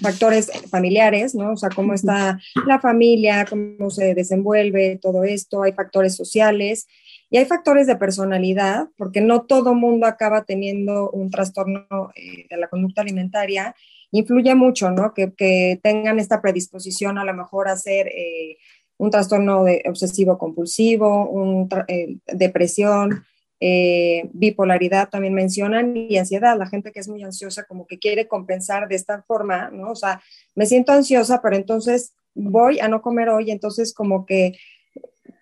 [0.00, 1.52] factores familiares, ¿no?
[1.52, 6.86] O sea, cómo está la familia, cómo se desenvuelve todo esto, hay factores sociales
[7.30, 12.56] y hay factores de personalidad, porque no todo mundo acaba teniendo un trastorno eh, de
[12.56, 13.74] la conducta alimentaria.
[14.12, 15.14] Influye mucho, ¿no?
[15.14, 18.56] Que, tengan esta predisposición a lo mejor a hacer eh,
[18.98, 23.24] un trastorno obsesivo compulsivo, un, eh, depresión,
[23.62, 28.26] eh, bipolaridad también mencionan y ansiedad, la gente que es muy ansiosa como que quiere
[28.26, 29.90] compensar de esta forma, ¿no?
[29.90, 30.22] O sea,
[30.54, 34.56] me siento ansiosa, pero entonces voy a no comer hoy, entonces como que,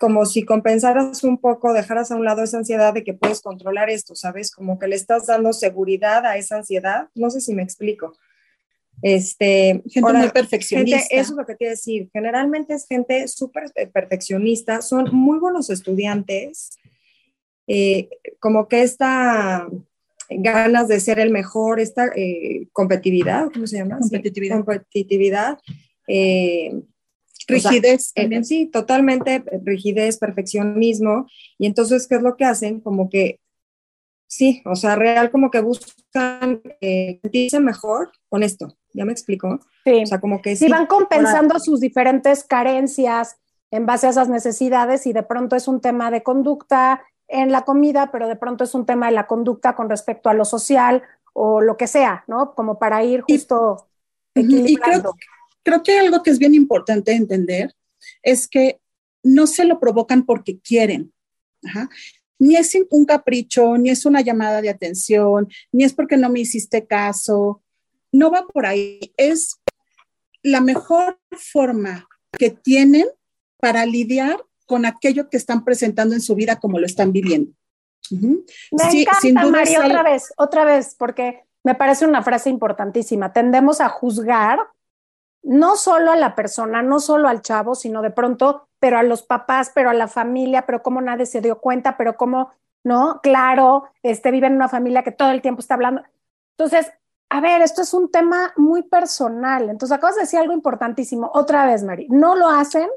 [0.01, 3.89] como si compensaras un poco, dejaras a un lado esa ansiedad de que puedes controlar
[3.89, 4.51] esto, ¿sabes?
[4.51, 8.15] Como que le estás dando seguridad a esa ansiedad, no sé si me explico.
[9.03, 10.99] Este, gente muy perfeccionista.
[11.11, 12.09] eso es lo que quiero decir.
[12.13, 16.79] Generalmente es gente súper perfeccionista, son muy buenos estudiantes,
[17.67, 18.09] eh,
[18.41, 19.69] como que esta
[20.31, 23.99] ganas de ser el mejor, esta eh, competitividad, ¿cómo se llama?
[23.99, 24.57] Competitividad.
[24.57, 25.59] competitividad.
[26.07, 26.83] Eh,
[27.47, 28.13] rigidez.
[28.43, 31.27] sí, totalmente rigidez, perfeccionismo.
[31.59, 32.81] Y entonces, ¿qué es lo que hacen?
[32.81, 33.41] Como que,
[34.27, 38.78] sí, o sea, real como que buscan sentirse mejor con esto.
[38.93, 39.61] ¿Ya me explico?
[39.85, 40.03] Sí.
[40.03, 40.69] O sea, como que sí.
[40.69, 43.37] van compensando sus diferentes carencias
[43.71, 47.63] en base a esas necesidades y de pronto es un tema de conducta en la
[47.63, 51.03] comida, pero de pronto es un tema de la conducta con respecto a lo social
[51.35, 52.55] o lo que sea, ¿no?
[52.55, 53.89] Como para ir justo
[54.35, 54.69] equilibrando.
[54.69, 55.15] Y creo,
[55.63, 57.75] creo que algo que es bien importante entender
[58.23, 58.81] es que
[59.23, 61.13] no se lo provocan porque quieren.
[62.39, 66.41] Ni es un capricho, ni es una llamada de atención, ni es porque no me
[66.41, 67.63] hiciste caso.
[68.13, 69.13] No va por ahí.
[69.17, 69.61] Es
[70.43, 73.07] la mejor forma que tienen
[73.59, 77.53] para lidiar con aquello que están presentando en su vida como lo están viviendo.
[78.11, 83.33] Me encanta, María, otra vez, otra vez, porque me parece una frase importantísima.
[83.33, 84.59] Tendemos a juzgar
[85.43, 89.23] no solo a la persona, no solo al chavo, sino de pronto, pero a los
[89.23, 92.51] papás, pero a la familia, pero cómo nadie se dio cuenta, pero cómo,
[92.85, 93.21] ¿no?
[93.23, 96.03] Claro, este vive en una familia que todo el tiempo está hablando.
[96.57, 96.93] Entonces,
[97.31, 99.69] a ver, esto es un tema muy personal.
[99.69, 101.31] Entonces, acabas de decir algo importantísimo.
[101.35, 102.89] Otra vez, Mari, ¿no lo hacen?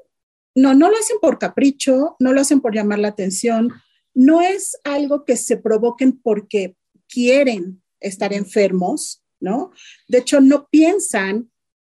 [0.56, 3.72] No, no lo hacen por capricho, no lo hacen por llamar la atención,
[4.14, 6.76] no es algo que se provoquen porque
[7.08, 9.72] quieren estar enfermos, ¿no?
[10.08, 11.50] De hecho, no piensan,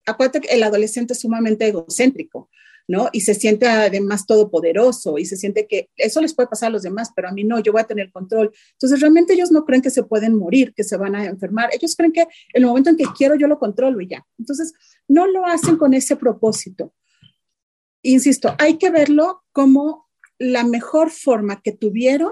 [0.06, 2.48] acuérdate que el adolescente es sumamente egocéntrico,
[2.88, 3.08] ¿no?
[3.12, 6.82] Y se siente además todopoderoso y se siente que eso les puede pasar a los
[6.82, 8.52] demás, pero a mí no, yo voy a tener control.
[8.72, 11.70] Entonces, realmente ellos no creen que se pueden morir, que se van a enfermar.
[11.72, 14.24] Ellos creen que el momento en que quiero, yo lo controlo y ya.
[14.38, 14.72] Entonces,
[15.08, 16.92] no lo hacen con ese propósito.
[18.02, 20.06] Insisto, hay que verlo como
[20.38, 22.30] la mejor forma que tuvieron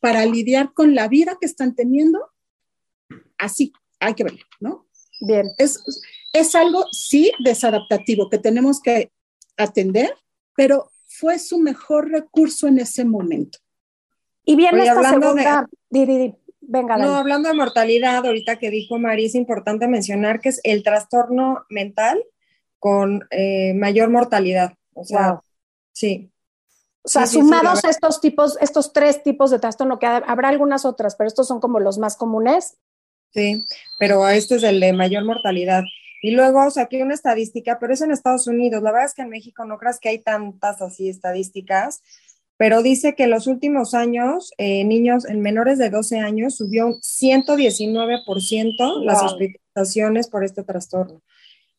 [0.00, 2.32] para lidiar con la vida que están teniendo.
[3.38, 4.88] Así, hay que verlo, ¿no?
[5.20, 5.46] Bien.
[5.58, 5.78] Es,
[6.32, 9.12] es algo, sí, desadaptativo que tenemos que
[9.56, 10.14] atender,
[10.56, 13.58] pero fue su mejor recurso en ese momento.
[14.44, 15.68] Y bien, esta segunda,
[16.60, 20.82] venga, No, hablando de mortalidad, ahorita que dijo María, es importante mencionar que es el
[20.82, 22.22] trastorno mental
[22.78, 24.74] con eh, mayor mortalidad.
[24.92, 25.40] O sea,
[25.92, 26.30] sí.
[27.02, 31.28] O sea, sumados estos tipos, estos tres tipos de trastorno, que habrá algunas otras, pero
[31.28, 32.78] estos son como los más comunes.
[33.32, 33.66] Sí,
[33.98, 35.82] pero este es el de mayor mortalidad.
[36.24, 38.82] Y luego saqué una estadística, pero es en Estados Unidos.
[38.82, 42.02] La verdad es que en México no creas que hay tantas así estadísticas,
[42.56, 46.86] pero dice que en los últimos años, eh, niños en menores de 12 años subió
[46.86, 51.20] un 119% las hospitalizaciones por este trastorno.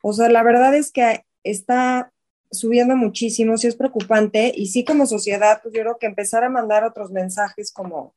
[0.03, 2.11] O sea, la verdad es que está
[2.51, 6.51] subiendo muchísimo, sí es preocupante y sí como sociedad, pues yo creo que empezar a
[6.51, 8.13] mandar otros mensajes como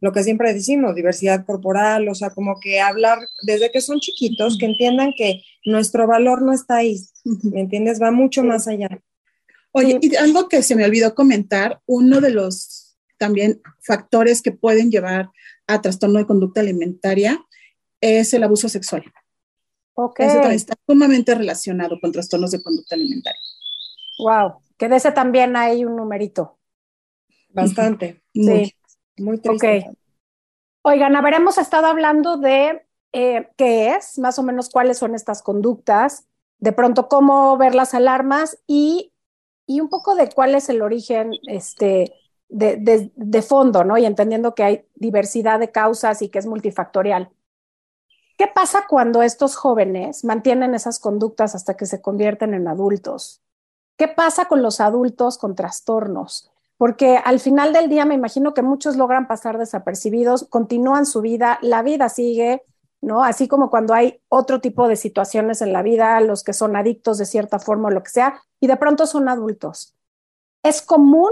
[0.00, 4.58] lo que siempre decimos, diversidad corporal, o sea, como que hablar desde que son chiquitos,
[4.58, 8.00] que entiendan que nuestro valor no está ahí, ¿me entiendes?
[8.00, 8.88] Va mucho más allá.
[9.72, 14.90] Oye, y algo que se me olvidó comentar, uno de los también factores que pueden
[14.90, 15.30] llevar
[15.66, 17.44] a trastorno de conducta alimentaria
[18.00, 19.04] es el abuso sexual.
[19.94, 20.20] Ok.
[20.20, 23.40] Eso está sumamente relacionado con trastornos de conducta alimentaria.
[24.18, 26.58] Wow, que de ese también hay un numerito.
[27.50, 28.22] Bastante.
[28.32, 28.72] Sí.
[29.18, 29.86] Muy triste.
[29.88, 29.96] Ok.
[30.82, 35.14] Oigan, a ver, hemos estado hablando de eh, qué es, más o menos cuáles son
[35.14, 36.26] estas conductas,
[36.58, 39.12] de pronto cómo ver las alarmas y,
[39.66, 42.12] y un poco de cuál es el origen este,
[42.48, 43.96] de, de, de, fondo, ¿no?
[43.96, 47.30] Y entendiendo que hay diversidad de causas y que es multifactorial.
[48.36, 53.42] ¿Qué pasa cuando estos jóvenes mantienen esas conductas hasta que se convierten en adultos?
[53.96, 56.50] ¿Qué pasa con los adultos con trastornos?
[56.76, 61.58] Porque al final del día me imagino que muchos logran pasar desapercibidos, continúan su vida,
[61.62, 62.62] la vida sigue,
[63.00, 63.22] ¿no?
[63.22, 67.18] Así como cuando hay otro tipo de situaciones en la vida, los que son adictos
[67.18, 69.96] de cierta forma o lo que sea, y de pronto son adultos.
[70.62, 71.30] ¿Es común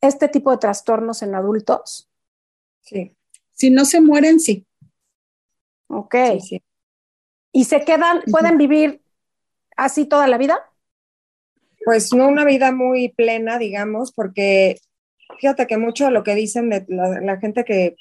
[0.00, 2.10] este tipo de trastornos en adultos?
[2.82, 3.16] Sí.
[3.52, 4.66] Si no se mueren, sí.
[5.88, 6.14] Ok.
[7.52, 9.02] ¿Y se quedan, pueden vivir
[9.76, 10.70] así toda la vida?
[11.84, 14.78] Pues no una vida muy plena, digamos, porque
[15.38, 17.96] fíjate que mucho de lo que dicen de la, gente que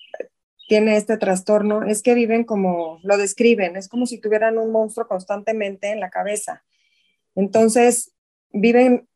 [0.70, 5.08] tiene este trastorno es que viven como lo describen, es como si tuvieran un monstruo
[5.08, 6.64] constantemente en la cabeza.
[7.34, 8.14] Entonces,
[8.54, 9.10] viven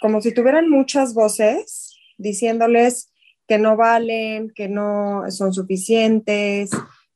[0.00, 3.12] como si tuvieran muchas voces diciéndoles
[3.46, 6.70] que no valen, que no son suficientes,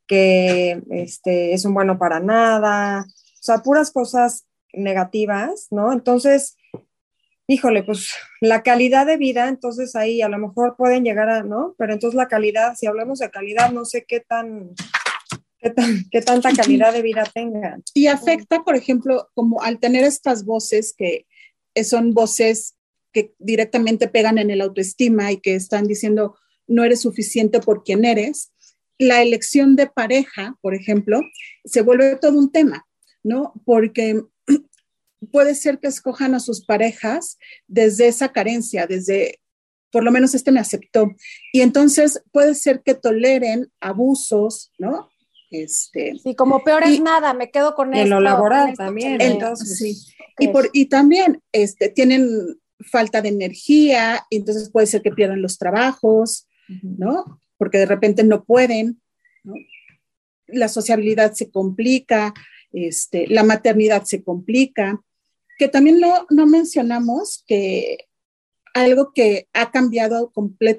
[0.07, 5.93] que este, es un bueno para nada, o sea, puras cosas negativas, ¿no?
[5.93, 6.57] Entonces,
[7.51, 8.11] híjole, pues
[8.41, 11.75] la calidad de vida, entonces ahí a lo mejor pueden llegar a, ¿no?
[11.79, 14.71] Pero entonces la calidad, si hablamos de calidad, no sé qué tan,
[15.59, 17.83] qué, tanta calidad de vida tengan.
[17.93, 21.27] Y afecta, por ejemplo, como al tener estas voces que
[21.83, 22.77] son voces
[23.13, 26.37] que directamente pegan en el autoestima y que están diciendo
[26.69, 28.53] no eres suficiente por quien eres,
[28.97, 31.21] la elección de pareja, por ejemplo,
[31.65, 32.87] se vuelve todo un tema,
[33.25, 33.55] ¿no?
[33.65, 34.23] Porque
[35.33, 39.41] puede ser que escojan a sus parejas desde esa carencia, desde,
[39.91, 41.15] por lo menos este me aceptó.
[41.53, 45.11] Y entonces puede ser que toleren abusos, ¿no?
[45.51, 49.21] Este, sí, como peor es nada, me quedo con en lo laboral también.
[49.21, 49.97] Entonces, sí.
[50.39, 52.29] y, por, y también este, tienen
[52.81, 56.49] falta de energía, y entonces puede ser que pierdan los trabajos,
[56.83, 57.43] ¿no?
[57.59, 59.03] Porque de repente no pueden,
[59.43, 59.55] ¿no?
[60.47, 62.33] La sociabilidad se complica,
[62.73, 65.01] este, la maternidad se complica,
[65.61, 68.09] que también no, no mencionamos que
[68.73, 70.33] algo que ha cambiado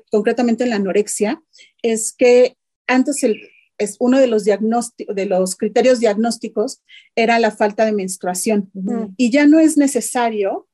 [0.10, 1.40] concretamente en la anorexia
[1.84, 3.40] es que antes el,
[3.78, 6.82] es uno de los, de los criterios diagnósticos
[7.16, 8.72] era la falta de menstruación.
[9.18, 10.68] Y ya no es necesario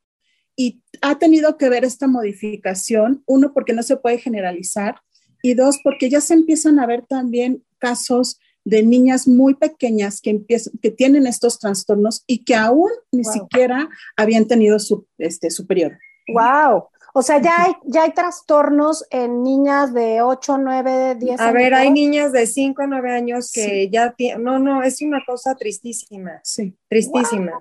[0.55, 5.01] y ha tenido que ver esta modificación, uno porque no se puede generalizar
[5.43, 10.31] y dos porque ya se empiezan a ver también casos de niñas muy pequeñas que,
[10.31, 15.65] empiezan, que tienen estos trastornos y que aún ni siquiera habían tenido su, este, su
[15.65, 15.95] periodo.
[16.33, 16.83] ¡Wow!
[17.13, 21.41] O sea, ya hay, ya hay trastornos en niñas de 8, 9, 10 años.
[21.41, 25.23] A ver, hay niñas de 5, 9 años que ya tienen, no, no, es una
[25.25, 26.41] cosa tristísima.
[26.43, 26.75] Sí.
[26.89, 27.53] Tristísima.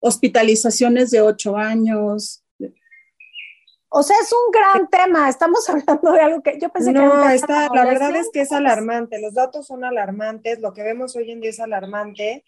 [0.00, 2.44] Hospitalizaciones de 8 años,
[3.98, 5.28] o sea, es un gran tema.
[5.28, 7.28] Estamos hablando de algo que yo pensé que no.
[7.30, 9.18] Está, la verdad es que es alarmante.
[9.20, 10.60] Los datos son alarmantes.
[10.60, 12.44] Lo que vemos hoy en día es alarmante.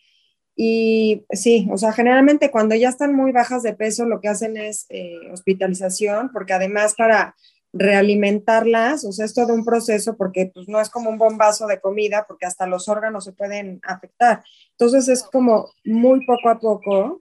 [0.54, 4.58] Y sí, o sea, generalmente cuando ya están muy bajas de peso, lo que hacen
[4.58, 7.34] es eh, hospitalización, porque además para
[7.72, 11.80] realimentarlas, o sea, es todo un proceso porque pues no es como un bombazo de
[11.80, 14.42] comida, porque hasta los órganos se pueden afectar.
[14.72, 17.20] Entonces es como muy poco a poco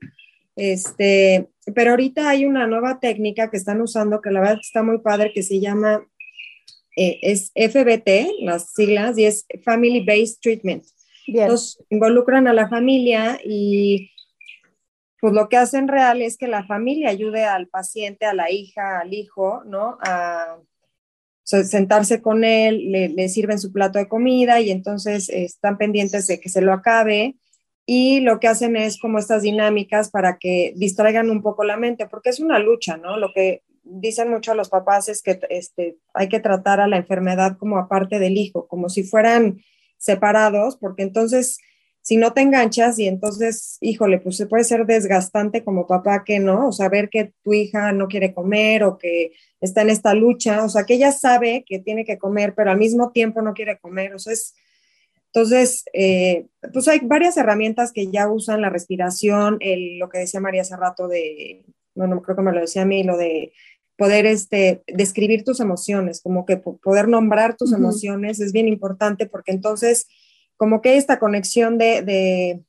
[0.57, 4.97] este, pero ahorita hay una nueva técnica que están usando que la verdad está muy
[4.97, 6.05] padre, que se llama,
[6.95, 10.83] eh, es FBT, las siglas, y es Family Based Treatment.
[11.27, 14.09] Entonces, involucran a la familia y
[15.21, 18.99] pues lo que hacen real es que la familia ayude al paciente, a la hija,
[18.99, 19.97] al hijo, ¿no?
[20.01, 20.57] A
[21.43, 26.39] sentarse con él, le, le, sirven su plato de comida y entonces están pendientes de
[26.39, 27.35] que se lo acabe
[27.89, 32.05] y lo que hacen es como estas dinámicas para que distraigan un poco la mente,
[32.05, 33.15] porque es una lucha, ¿no?
[33.17, 37.57] Lo que dicen mucho los papás es que este, hay que tratar a la enfermedad
[37.57, 39.61] como aparte del hijo, como si fueran
[39.97, 41.59] separados, porque entonces
[42.01, 46.39] si no te enganchas y entonces, híjole, pues se puede ser desgastante como papá que
[46.39, 50.65] no, o saber que tu hija no quiere comer o que está en esta lucha,
[50.65, 53.77] o sea, que ella sabe que tiene que comer, pero al mismo tiempo no quiere
[53.79, 54.55] comer, o sea, es
[55.37, 60.39] entonces, eh, pues hay varias herramientas que ya usan la respiración, el, lo que decía
[60.39, 63.53] María hace rato de, bueno, creo que me lo decía a mí, lo de
[63.99, 69.51] poder este, describir tus emociones, como que poder nombrar tus emociones es bien importante porque
[69.51, 70.07] entonces
[70.55, 72.63] como que esta conexión de, de,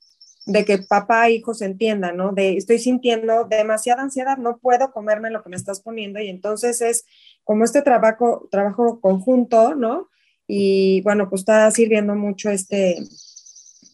[0.45, 2.33] de, que papá e hijo se entiendan, ¿no?
[2.33, 6.83] De estoy sintiendo demasiada ansiedad, no puedo comerme lo que me estás poniendo y entonces
[6.83, 7.07] es
[7.45, 10.11] como este trabajo, trabajo conjunto, ¿no?
[10.51, 12.97] Y bueno, pues está sirviendo mucho este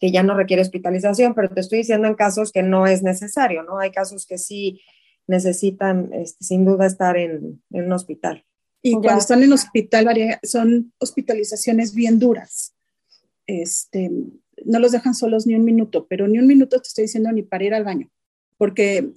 [0.00, 3.62] que ya no requiere hospitalización, pero te estoy diciendo en casos que no es necesario,
[3.64, 3.78] ¿no?
[3.78, 4.80] Hay casos que sí
[5.26, 8.44] necesitan, este, sin duda, estar en, un hospital.
[8.82, 10.06] Y cuando están en hospital,
[10.42, 12.74] son hospitalizaciones bien duras.
[13.46, 14.10] Este,
[14.64, 17.42] no los dejan solos ni un minuto, pero ni un minuto te estoy diciendo ni
[17.42, 18.10] para ir al baño,
[18.58, 19.10] porque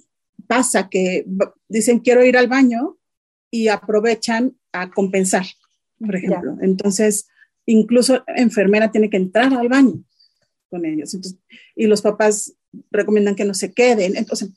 [0.46, 1.26] pasa que
[1.68, 2.98] dicen quiero ir al baño
[3.50, 5.44] y aprovechan a compensar
[5.98, 6.56] por ejemplo.
[6.60, 7.28] Entonces,
[7.66, 10.02] incluso enfermera tiene que entrar al baño
[10.70, 11.16] con ellos.
[11.74, 12.54] y los papás
[12.90, 14.16] recomiendan que no se queden.
[14.16, 14.50] Entonces,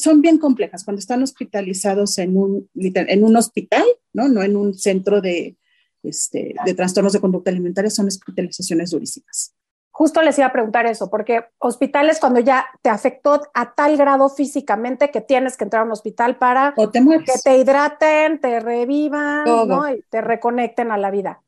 [0.00, 0.84] son bien complejas.
[0.84, 4.28] Cuando están hospitalizados en un, en un hospital, ¿no?
[4.28, 5.56] no en un centro de,
[6.02, 9.54] este, de trastornos de conducta alimentaria, son hospitalizaciones durísimas.
[9.92, 14.28] Justo les iba a preguntar eso, porque hospitales cuando ya te afectó a tal grado
[14.28, 19.90] físicamente que tienes que entrar a un hospital para que te hidraten, te revivan ¿no?
[19.90, 21.42] y te reconecten a la vida.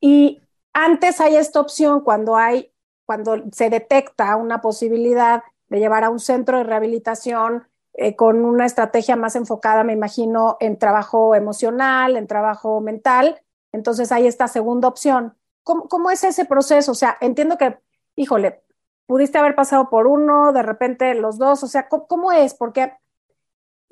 [0.00, 2.72] Y antes hay esta opción cuando hay,
[3.06, 8.66] cuando se detecta una posibilidad de llevar a un centro de rehabilitación eh, con una
[8.66, 13.40] estrategia más enfocada, me imagino, en trabajo emocional, en trabajo mental.
[13.72, 15.36] Entonces hay esta segunda opción.
[15.64, 16.92] ¿Cómo, ¿Cómo, es ese proceso?
[16.92, 17.78] O sea, entiendo que
[18.16, 18.62] híjole,
[19.06, 22.54] pudiste haber pasado por uno, de repente los dos, o sea, ¿cómo, es?
[22.54, 22.92] Porque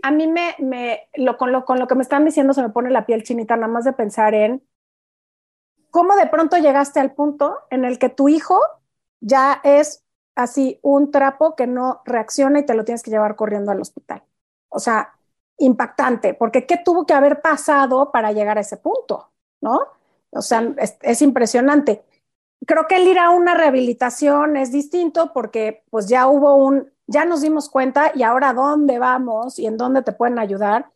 [0.02, 2.70] a mí me, me lo, con, lo, con lo que me están diciendo se me
[2.70, 4.66] pone la piel chinita nada más de pensar en
[5.90, 8.58] cómo de pronto llegaste al punto en el que tu hijo
[9.20, 13.70] ya es así un trapo que no reacciona y te lo tienes que llevar corriendo
[13.70, 14.24] al hospital.
[14.70, 15.14] O sea,
[15.58, 19.30] impactante, porque ¿qué tuvo que haber pasado para llegar a ese punto?
[19.60, 19.86] ¿No?
[20.32, 22.02] O sea, es impresionante.
[22.66, 27.24] Creo que el ir a una rehabilitación es distinto porque pues ya hubo un, ya
[27.24, 30.90] nos dimos cuenta y ahora dónde vamos y en dónde te pueden ayudar,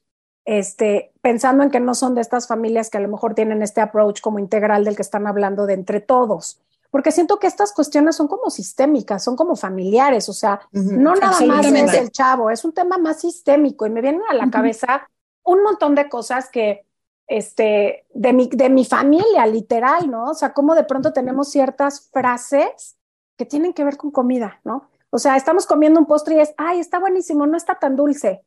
[0.45, 3.81] este, pensando en que no son de estas familias que a lo mejor tienen este
[3.81, 6.61] approach como integral del que están hablando de entre todos.
[6.91, 11.41] Porque siento que estas cuestiones son como sistémicas, son como familiares, o sea, no nada
[11.43, 15.07] más es el chavo, es un tema más sistémico y me viene a la cabeza
[15.43, 16.86] un montón de cosas que,
[17.27, 20.31] este, de mi, de mi familia, literal, ¿no?
[20.31, 22.97] O sea, como de pronto tenemos ciertas frases
[23.37, 24.89] que tienen que ver con comida, ¿no?
[25.11, 28.45] O sea, estamos comiendo un postre y es, ay, está buenísimo, no está tan dulce.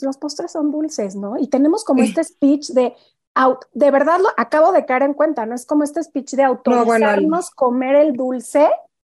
[0.00, 1.38] Los postres son dulces, ¿no?
[1.38, 2.94] Y tenemos como este speech de,
[3.72, 5.54] de verdad lo acabo de caer en cuenta, ¿no?
[5.54, 8.68] Es como este speech de autorizarnos comer el dulce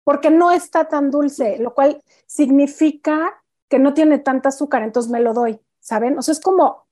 [0.03, 5.21] porque no está tan dulce, lo cual significa que no tiene tanta azúcar, entonces me
[5.21, 6.17] lo doy, ¿saben?
[6.17, 6.85] O sea, es como,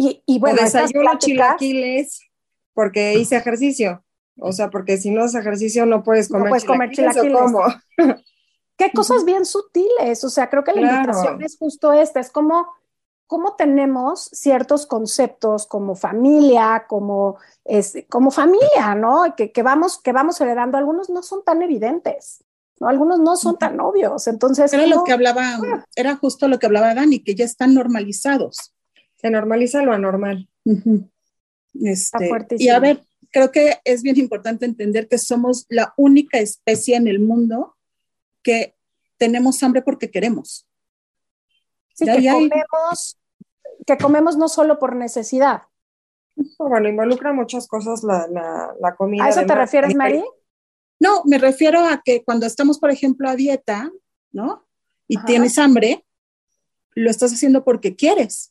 [0.00, 2.20] y, y bueno, desayuno chilaquiles
[2.72, 4.02] porque hice ejercicio,
[4.38, 7.52] o sea, porque si no haces ejercicio no puedes comer, no puedes comer chilaquiles.
[8.76, 12.66] Qué cosas bien sutiles, o sea, creo que la invitación es justo esta, es como
[13.26, 19.36] cómo tenemos ciertos conceptos como familia, como, es, como familia, ¿no?
[19.36, 20.78] Que, que, vamos, que vamos heredando.
[20.78, 22.42] Algunos no son tan evidentes,
[22.80, 22.88] ¿no?
[22.88, 24.26] Algunos no son tan obvios.
[24.26, 24.72] Entonces.
[24.72, 25.84] Era lo que hablaba, ah.
[25.94, 28.74] era justo lo que hablaba Dani, que ya están normalizados.
[29.20, 30.48] Se normaliza lo anormal.
[31.74, 36.96] este, y a ver, creo que es bien importante entender que somos la única especie
[36.96, 37.76] en el mundo
[38.42, 38.76] que
[39.18, 40.66] tenemos hambre porque queremos.
[41.94, 43.20] Sí, que comemos
[43.86, 45.62] que comemos no solo por necesidad.
[46.58, 48.26] Bueno, involucra muchas cosas la,
[48.80, 49.24] la, comida.
[49.24, 50.22] ¿A eso te refieres, Mari?
[50.98, 53.90] No, me refiero a que cuando estamos, por ejemplo, a dieta,
[54.32, 54.66] ¿no?
[55.08, 56.04] Y tienes hambre,
[56.94, 58.49] lo estás haciendo porque quieres.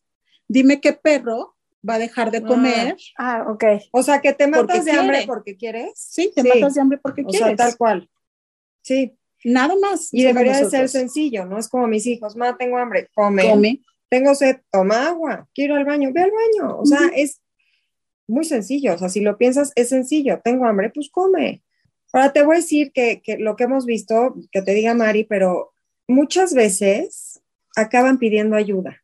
[0.50, 1.56] Dime qué perro
[1.88, 2.98] va a dejar de comer.
[3.18, 3.64] Ah, ok.
[3.92, 5.94] O sea, que te matas de hambre porque quieres.
[5.96, 7.42] Sí, te matas de hambre porque quieres.
[7.42, 8.10] O sea, tal cual.
[8.82, 9.16] Sí.
[9.46, 10.14] Nada más.
[10.14, 11.58] Y debería de ser sencillo, ¿no?
[11.58, 13.50] Es como mis hijos, ma, tengo hambre, come.
[13.50, 13.80] Come
[14.10, 16.80] tengo sed, toma agua, quiero al baño, ve al baño.
[16.80, 17.42] O sea, es
[18.28, 18.96] muy sencillo.
[18.96, 20.42] O sea, si lo piensas, es sencillo.
[20.44, 21.64] Tengo hambre, pues come.
[22.12, 25.74] Ahora te voy a decir que, lo que hemos visto, que te diga Mari, pero
[26.08, 27.40] muchas veces
[27.76, 28.98] acaban pidiendo ayuda.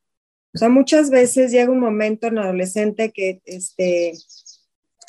[0.56, 4.14] O sea, muchas veces llega un momento en adolescente que, este,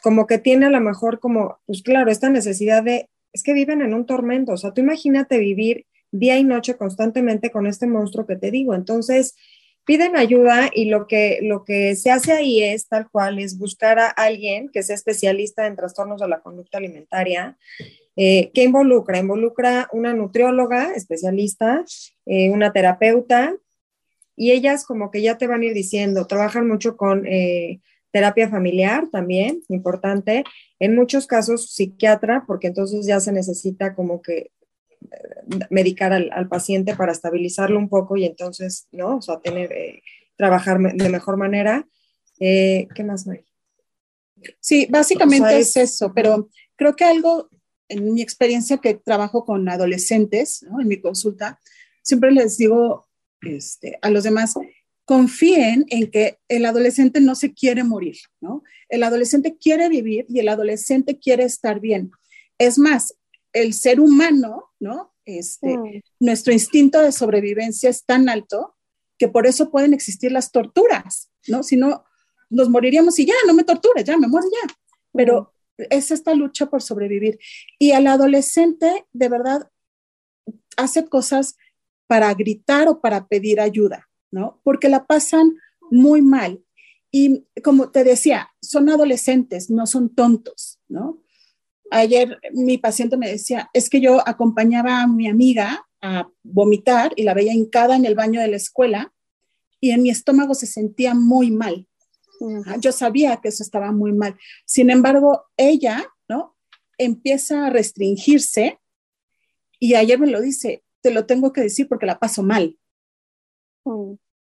[0.02, 3.80] como que tiene a lo mejor como, pues claro, esta necesidad de, es que viven
[3.80, 4.52] en un tormento.
[4.52, 8.74] O sea, tú imagínate vivir día y noche constantemente con este monstruo que te digo.
[8.74, 9.36] Entonces,
[9.84, 14.00] piden ayuda y lo que, lo que se hace ahí es tal cual, es buscar
[14.00, 17.56] a alguien que sea especialista en trastornos de la conducta alimentaria.
[18.16, 19.18] Eh, ¿Qué involucra?
[19.18, 21.84] Involucra una nutrióloga especialista,
[22.26, 23.54] eh, una terapeuta,
[24.36, 27.80] y ellas como que ya te van a ir diciendo, trabajan mucho con eh,
[28.10, 30.44] terapia familiar también, importante,
[30.78, 34.52] en muchos casos psiquiatra, porque entonces ya se necesita como que
[35.70, 39.16] medicar al, paciente para estabilizarlo un poco y entonces, ¿no?
[39.16, 40.02] O sea, tener, eh,
[40.36, 41.86] trabajar de mejor manera.
[42.40, 43.44] Eh, ¿Qué más, Mari?
[44.60, 47.48] Sí, básicamente es, eso, pero creo que algo,
[47.88, 50.80] en mi experiencia que trabajo con adolescentes, ¿no?
[50.80, 51.58] En mi consulta,
[52.02, 53.05] siempre les digo
[53.42, 54.54] este, a los demás,
[55.04, 58.62] confíen en que el adolescente no se quiere morir, ¿no?
[58.88, 62.10] El adolescente quiere vivir y el adolescente quiere estar bien.
[62.58, 63.14] Es más,
[63.52, 65.14] el ser humano, ¿no?
[65.24, 66.02] Este, mm.
[66.20, 68.76] Nuestro instinto de sobrevivencia es tan alto
[69.18, 71.62] que por eso pueden existir las torturas, ¿no?
[71.62, 72.04] Si no,
[72.50, 74.74] nos moriríamos y ya, no me tortures, ya, me muero ya.
[75.12, 75.82] Pero mm.
[75.90, 77.38] es esta lucha por sobrevivir.
[77.78, 79.70] Y al adolescente, de verdad,
[80.76, 81.56] hace cosas
[82.06, 84.60] para gritar o para pedir ayuda, ¿no?
[84.64, 85.56] Porque la pasan
[85.90, 86.62] muy mal.
[87.10, 91.22] Y como te decía, son adolescentes, no son tontos, ¿no?
[91.90, 97.22] Ayer mi paciente me decía, es que yo acompañaba a mi amiga a vomitar y
[97.22, 99.12] la veía hincada en el baño de la escuela
[99.80, 101.86] y en mi estómago se sentía muy mal.
[102.80, 104.36] Yo sabía que eso estaba muy mal.
[104.66, 106.56] Sin embargo, ella, ¿no?
[106.98, 108.78] Empieza a restringirse
[109.78, 112.76] y ayer me lo dice, te lo tengo que decir porque la paso mal.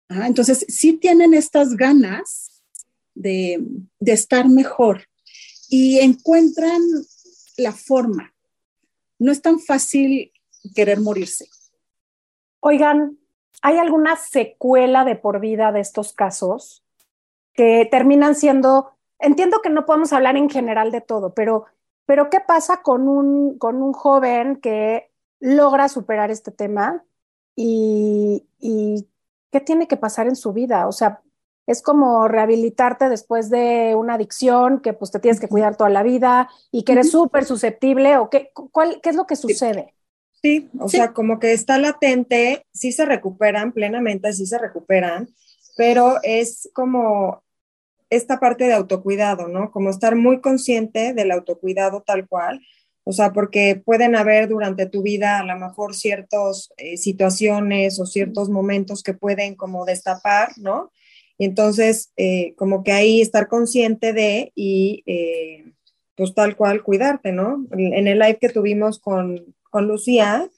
[0.09, 2.63] entonces, sí tienen estas ganas
[3.13, 3.59] de,
[3.99, 5.09] de estar mejor
[5.69, 6.81] y encuentran
[7.57, 8.33] la forma.
[9.19, 10.33] No es tan fácil
[10.77, 11.49] querer morirse.
[12.61, 13.19] Oigan,
[13.61, 16.85] ¿hay alguna secuela de por vida de estos casos
[17.53, 21.65] que terminan siendo, entiendo que no podemos hablar en general de todo, pero,
[22.07, 25.11] pero ¿qué pasa con un, con un joven que
[25.45, 27.05] logra superar este tema
[27.55, 29.07] y, y
[29.53, 30.89] qué tiene que pasar en su vida?
[30.89, 31.21] O sea,
[31.67, 36.03] es como rehabilitarte después de una adicción que pues te tienes que cuidar toda la
[36.03, 39.93] vida y que eres súper susceptible o qué, cuál, qué es lo que sucede.
[40.41, 45.29] Sí, o sea, como que está latente, sí se recuperan plenamente, sí se recuperan,
[45.77, 47.43] pero es como
[48.09, 49.71] esta parte de autocuidado, ¿no?
[49.71, 52.61] Como estar muy consciente del autocuidado tal cual,
[53.05, 58.07] o sea, porque pueden haber durante tu vida a lo mejor ciertas eh, situaciones o
[58.07, 60.91] ciertos momentos que pueden como destapar, ¿no?
[61.37, 65.73] Y entonces, eh, como que ahí estar consciente de y eh,
[66.17, 67.67] pues tal cual cuidarte, ¿no?
[67.73, 70.49] En el live que tuvimos con, con Lucía,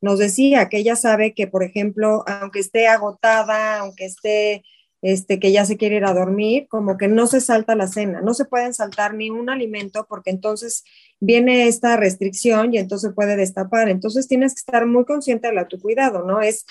[0.00, 4.64] nos decía que ella sabe que, por ejemplo, aunque esté agotada, aunque esté,
[5.02, 8.20] este, que ya se quiere ir a dormir, como que no se salta la cena,
[8.20, 10.84] no se pueden saltar ni un alimento porque entonces
[11.18, 13.88] viene esta restricción y entonces puede destapar.
[13.88, 16.40] Entonces tienes que estar muy consciente de la, tu cuidado, ¿no?
[16.40, 16.64] Es,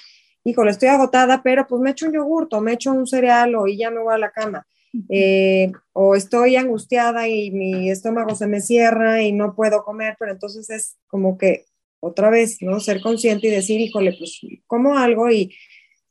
[0.46, 3.78] híjole, estoy agotada, pero pues me echo un yogurto, me echo un cereal o y
[3.78, 4.66] ya me voy a la cama.
[5.10, 10.32] Eh, o estoy angustiada y mi estómago se me cierra y no puedo comer, pero
[10.32, 11.66] entonces es como que
[12.02, 12.80] otra vez, ¿no?
[12.80, 15.54] Ser consciente y decir, híjole, pues como algo y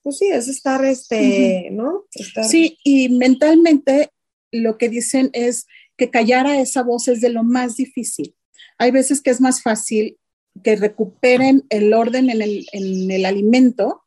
[0.02, 2.06] pues sí, es estar, este, ¿no?
[2.48, 4.10] Sí, y mentalmente
[4.50, 8.34] lo que dicen es que callar a esa voz es de lo más difícil.
[8.78, 10.18] Hay veces que es más fácil
[10.64, 14.02] que recuperen el orden en el, en el alimento,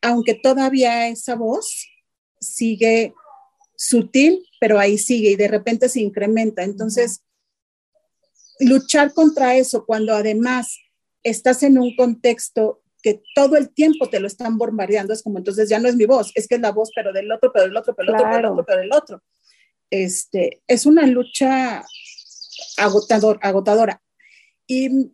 [0.00, 1.86] aunque todavía esa voz
[2.40, 3.14] sigue
[3.76, 6.64] sutil, pero ahí sigue y de repente se incrementa.
[6.64, 7.22] Entonces,
[8.58, 10.78] luchar contra eso cuando además
[11.22, 15.68] estás en un contexto que todo el tiempo te lo están bombardeando, es como entonces
[15.68, 17.76] ya no es mi voz, es que es la voz, pero del otro, pero del
[17.76, 19.22] otro, pero del otro, pero del otro, pero del otro.
[19.90, 21.84] Este, es una lucha
[22.76, 24.02] agotador, agotadora.
[24.66, 25.12] Y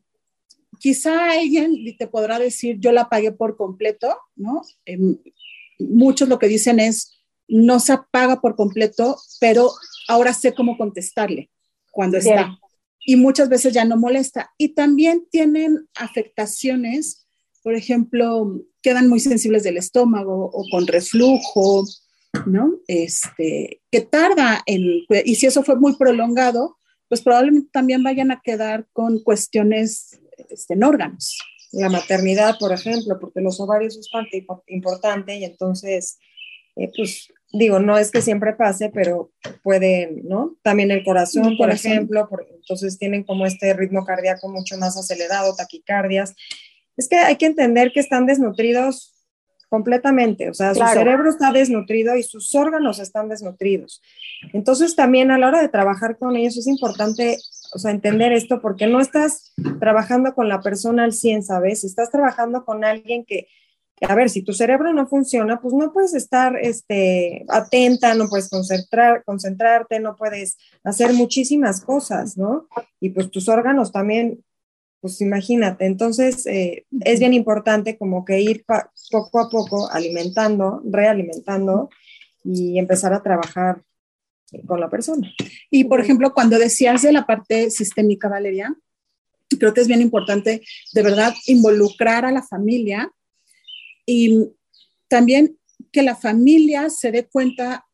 [0.79, 4.63] quizá alguien te podrá decir, yo la pagué por completo, ¿no?
[4.85, 5.19] Em,
[5.79, 7.13] muchos lo que dicen es,
[7.47, 9.71] no se apaga por completo, pero
[10.09, 11.51] ahora sé cómo contestarle
[11.93, 12.59] cuando está
[13.05, 14.53] y muchas veces ya no molesta.
[14.59, 17.24] Y también tienen afectaciones,
[17.65, 21.87] por ejemplo, quedan muy sensibles del estómago o con reflujo,
[22.45, 22.75] ¿no?
[22.87, 26.77] Este, que tarda en, y si eso fue muy prolongado,
[27.09, 31.39] pues probablemente también vayan a quedar con cuestiones este, en órganos.
[31.73, 36.19] La maternidad, por ejemplo, porque los ovarios es parte importante y entonces,
[36.77, 40.55] eh, pues digo, no es que siempre pase, pero pueden, ¿no?
[40.63, 42.29] También el corazón, por ejemplo,
[42.61, 46.35] entonces tienen como este ritmo cardíaco mucho más acelerado, taquicardias.
[46.97, 49.13] Es que hay que entender que están desnutridos
[49.69, 54.01] completamente, o sea, su cerebro está desnutrido y sus órganos están desnutridos.
[54.53, 57.39] Entonces también a la hora de trabajar con ellos es importante,
[57.75, 61.83] o sea, entender esto porque no estás trabajando con la persona al 100, ¿sabes?
[61.83, 63.49] Estás trabajando con alguien que
[64.01, 68.49] a ver, si tu cerebro no funciona, pues no puedes estar este, atenta, no puedes
[68.49, 72.67] concentrar, concentrarte, no puedes hacer muchísimas cosas, ¿no?
[73.01, 74.45] Y pues tus órganos también,
[75.05, 75.85] pues imagínate.
[75.85, 78.65] Entonces, eh, es bien importante como que ir
[79.11, 81.91] poco a poco alimentando, realimentando
[82.43, 83.83] y empezar a trabajar
[84.67, 85.31] con la persona.
[85.71, 88.75] Y por ejemplo, cuando decías de la parte sistémica, Valeria,
[89.59, 90.63] creo que es bien importante
[90.95, 93.13] de verdad involucrar a la familia
[94.07, 94.55] y
[95.07, 95.59] también
[95.93, 97.85] que la familia se dé cuenta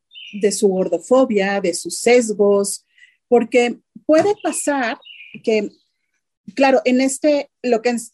[0.40, 2.86] de su gordofobia, de sus sesgos,
[3.26, 4.96] porque puede pasar
[5.42, 5.70] que,
[6.55, 8.12] claro, en este, lo que es,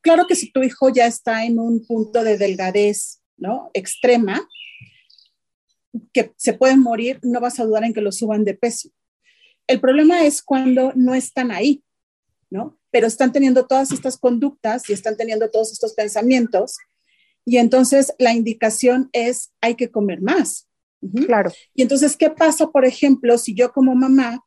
[0.00, 3.70] claro que si tu hijo ya está en un punto de delgadez, ¿no?
[3.74, 4.48] Extrema,
[6.12, 8.90] que se pueden morir, no vas a dudar en que lo suban de peso.
[9.66, 11.82] El problema es cuando no están ahí,
[12.50, 12.78] ¿no?
[12.92, 16.76] pero están teniendo todas estas conductas y están teniendo todos estos pensamientos.
[17.44, 20.68] Y entonces la indicación es, hay que comer más.
[21.26, 21.50] Claro.
[21.74, 24.44] Y entonces, ¿qué pasa, por ejemplo, si yo como mamá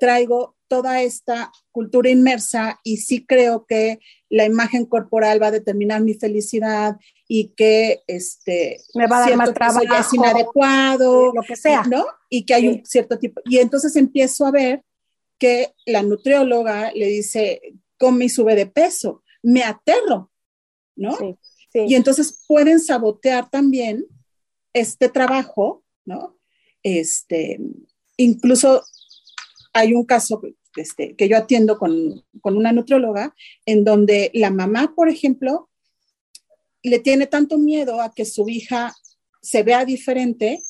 [0.00, 4.00] traigo toda esta cultura inmersa y sí creo que
[4.30, 6.96] la imagen corporal va a determinar mi felicidad
[7.28, 12.06] y que este me va a dar más trabajo, es inadecuado, lo que sea, ¿no?
[12.30, 14.82] Y que hay un cierto tipo y entonces empiezo a ver
[15.38, 17.60] que la nutrióloga le dice
[17.98, 19.22] come y sube de peso.
[19.42, 20.30] Me aterro,
[20.96, 21.18] ¿no?
[21.74, 24.06] Y entonces pueden sabotear también
[24.72, 26.38] este trabajo, ¿no?
[26.82, 27.60] Este,
[28.16, 28.82] incluso
[29.72, 30.40] hay un caso
[30.76, 33.34] este, que yo atiendo con, con una nutrióloga
[33.66, 35.68] en donde la mamá, por ejemplo,
[36.82, 38.94] le tiene tanto miedo a que su hija
[39.40, 40.62] se vea diferente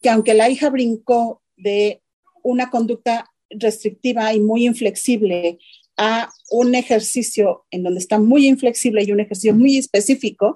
[0.00, 2.02] que aunque la hija brincó de
[2.42, 5.58] una conducta restrictiva y muy inflexible
[5.96, 10.54] a un ejercicio en donde está muy inflexible y un ejercicio muy específico,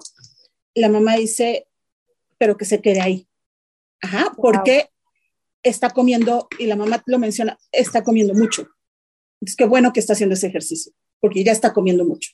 [0.73, 1.67] la mamá dice,
[2.37, 3.27] pero que se quede ahí.
[4.01, 4.89] Ajá, porque
[5.61, 8.67] está comiendo, y la mamá lo menciona, está comiendo mucho.
[9.45, 12.31] Es que bueno que está haciendo ese ejercicio, porque ya está comiendo mucho.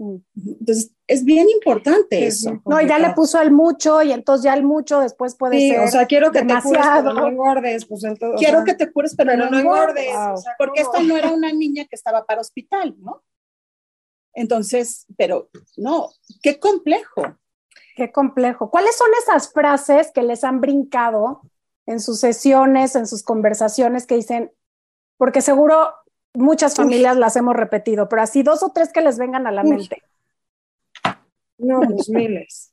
[0.00, 2.62] Entonces, es bien importante eso.
[2.64, 5.80] No, ya le puso el mucho y entonces ya el mucho después puede sí, ser
[5.80, 6.70] o sea, quiero que demasiado.
[6.74, 7.84] te cures, pero no engordes.
[7.84, 10.14] Pues entonces, quiero que te cures, pero, no, engordes.
[10.56, 13.22] porque esta no era una niña que estaba para hospital, ¿no?
[14.32, 16.10] Entonces, pero no,
[16.42, 17.36] qué complejo.
[17.94, 18.70] Qué complejo.
[18.70, 21.42] ¿Cuáles son esas frases que les han brincado
[21.84, 24.52] en sus sesiones, en sus conversaciones que dicen,
[25.18, 25.92] porque seguro
[26.34, 29.62] muchas familias las hemos repetido, pero así dos o tres que les vengan a la
[29.62, 30.02] mente.
[31.58, 32.72] No, pues miles.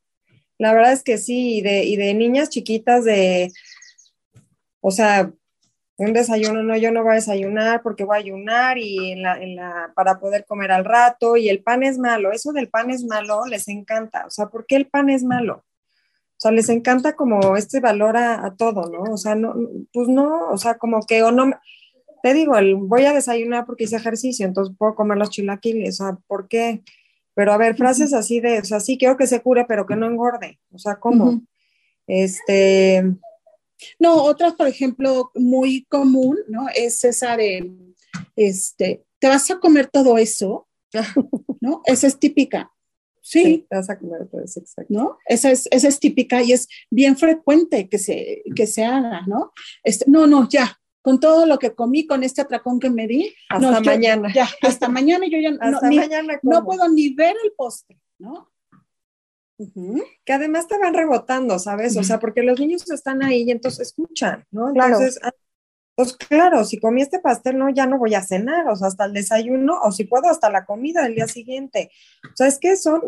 [0.57, 3.51] La verdad es que sí, y de, y de niñas chiquitas de,
[4.81, 5.31] o sea,
[5.97, 9.41] un desayuno, no, yo no voy a desayunar porque voy a ayunar y en la,
[9.41, 12.91] en la, para poder comer al rato y el pan es malo, eso del pan
[12.91, 15.63] es malo les encanta, o sea, ¿por qué el pan es malo?
[16.37, 19.11] O sea, les encanta como este valor a, todo, ¿no?
[19.11, 19.55] O sea, no,
[19.91, 21.49] pues no, o sea, como que o no,
[22.27, 26.03] te digo, el, voy a desayunar porque hice ejercicio, entonces puedo comer los chilaquiles, o
[26.03, 26.83] sea, ¿por qué?
[27.33, 29.95] Pero a ver, frases así de, o sea, sí quiero que se cure, pero que
[29.95, 31.41] no engorde, o sea, ¿cómo?
[32.05, 33.01] Este,
[33.97, 36.67] no, otra, por ejemplo, muy común, ¿no?
[36.75, 37.71] Es esa de,
[38.35, 40.67] este, te vas a comer todo eso,
[41.61, 41.81] ¿no?
[41.85, 42.73] Esa es típica.
[43.21, 44.93] Sí, te vas a comer todo eso, exacto.
[44.93, 45.17] ¿No?
[45.25, 49.53] Esa es, esa es típica y es bien frecuente que se, que se haga, ¿no?
[49.81, 53.33] Este, no, no, ya, con todo lo que comí, con este atracón que me di.
[53.47, 54.29] Hasta mañana.
[54.33, 55.79] ya, hasta mañana yo ya no,
[56.43, 58.51] no puedo ni ver el postre, ¿no?
[60.25, 61.95] Que además te van rebotando, ¿sabes?
[61.95, 64.67] O sea, porque los niños están ahí y entonces escuchan, ¿no?
[64.67, 65.31] Entonces, ah,
[65.95, 69.05] pues claro, si comí este pastel, no, ya no voy a cenar, o sea, hasta
[69.05, 71.89] el desayuno, o si puedo, hasta la comida del día siguiente.
[72.25, 73.01] O sea, es que son,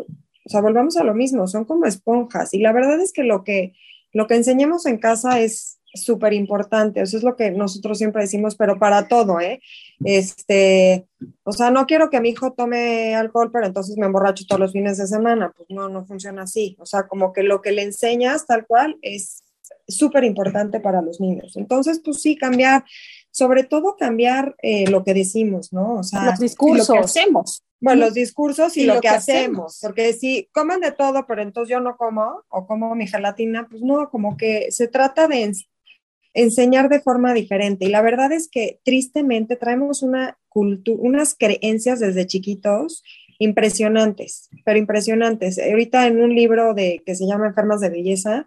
[0.46, 2.54] o sea, volvamos a lo mismo, son como esponjas.
[2.54, 3.74] Y la verdad es que lo que,
[4.14, 8.54] lo que enseñamos en casa es súper importante, eso es lo que nosotros siempre decimos,
[8.54, 9.60] pero para todo, ¿eh?
[10.04, 11.06] Este,
[11.42, 14.72] o sea, no quiero que mi hijo tome alcohol, pero entonces me emborracho todos los
[14.72, 17.82] fines de semana, pues no, no funciona así, o sea, como que lo que le
[17.82, 19.42] enseñas tal cual es
[19.88, 21.56] súper importante para los niños.
[21.56, 22.84] Entonces, pues sí, cambiar,
[23.30, 25.96] sobre todo cambiar eh, lo que decimos, ¿no?
[25.96, 26.88] O sea, los discursos.
[26.88, 27.64] Lo que hacemos.
[27.82, 31.80] Bueno, los discursos y, lo, que, hacemos, porque si comen de todo, pero entonces yo
[31.80, 35.50] no como, o como mi gelatina, pues no, como que se trata de,
[36.34, 37.86] enseñar de forma diferente.
[37.86, 43.02] Y la verdad es que tristemente traemos una cultura, unas creencias desde chiquitos
[43.38, 45.58] impresionantes, pero impresionantes.
[45.58, 48.46] Ahorita en un libro de, que se llama Enfermas de Belleza,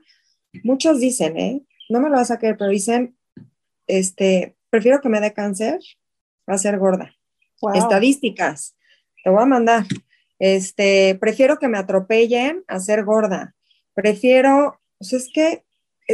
[0.63, 1.61] muchos dicen, ¿eh?
[1.89, 3.17] No me lo vas a creer, pero dicen,
[3.87, 5.79] este, prefiero que me dé cáncer
[6.47, 7.15] a ser gorda.
[7.73, 8.75] Estadísticas,
[9.23, 9.85] te voy a mandar.
[10.39, 13.55] Este, prefiero que me atropellen a ser gorda.
[13.93, 15.63] Prefiero, pues es que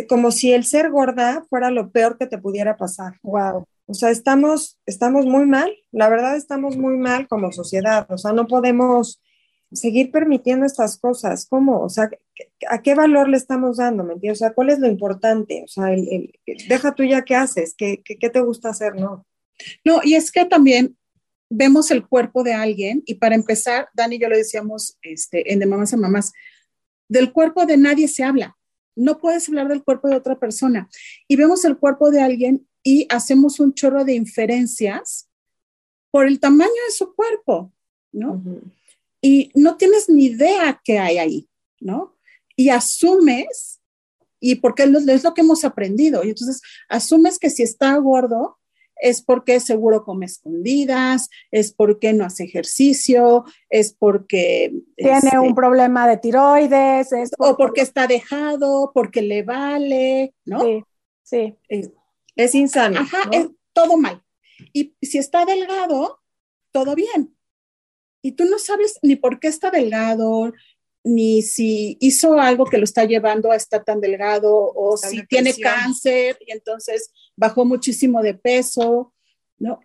[0.08, 3.20] como si el ser gorda fuera lo peor que te pudiera pasar.
[3.24, 3.66] Wow.
[3.86, 8.34] O sea, estamos, estamos muy mal, la verdad estamos muy mal como sociedad, o sea,
[8.34, 9.20] no podemos
[9.72, 11.48] seguir permitiendo estas cosas.
[11.50, 11.82] ¿Cómo?
[11.82, 12.10] O sea,
[12.70, 14.04] ¿a qué valor le estamos dando?
[14.04, 14.42] ¿Me entiendes?
[14.42, 15.64] O sea, ¿cuál es lo importante?
[15.64, 16.32] O sea, el,
[16.68, 19.26] deja tú ya qué haces, ¿Qué, qué, te gusta hacer, ¿no?
[19.84, 20.96] No, y es que también
[21.50, 25.60] vemos el cuerpo de alguien y para empezar, Dani y yo lo decíamos este, en
[25.60, 26.32] De Mamás a Mamás,
[27.08, 28.56] del cuerpo de nadie se habla.
[28.96, 30.90] No puedes hablar del cuerpo de otra persona.
[31.28, 35.30] Y vemos el cuerpo de alguien y hacemos un chorro de inferencias
[36.12, 37.74] por el tamaño de su cuerpo,
[38.12, 38.44] ¿no?
[39.22, 42.18] Y no tienes ni idea qué hay ahí, ¿no?
[42.56, 43.82] Y asumes,
[44.40, 48.59] y porque es lo que hemos aprendido, y entonces asumes que si está gordo,
[49.00, 54.74] es porque seguro come escondidas, es porque no hace ejercicio, es porque...
[54.96, 60.62] Tiene este, un problema de tiroides, es o porque está dejado, porque le vale, ¿no?
[60.62, 60.84] Sí,
[61.24, 61.56] sí.
[62.36, 63.00] Es, insano.
[63.00, 64.24] Ajá, es todo mal.
[64.74, 66.20] Y si está delgado,
[66.72, 67.36] todo bien.
[68.22, 70.52] Y tú no sabes ni por qué está delgado,
[71.14, 75.54] ni si hizo algo que lo está llevando a estar tan delgado o si tiene
[75.54, 79.14] cáncer y entonces bajó muchísimo de peso,
[79.58, 79.80] ¿no?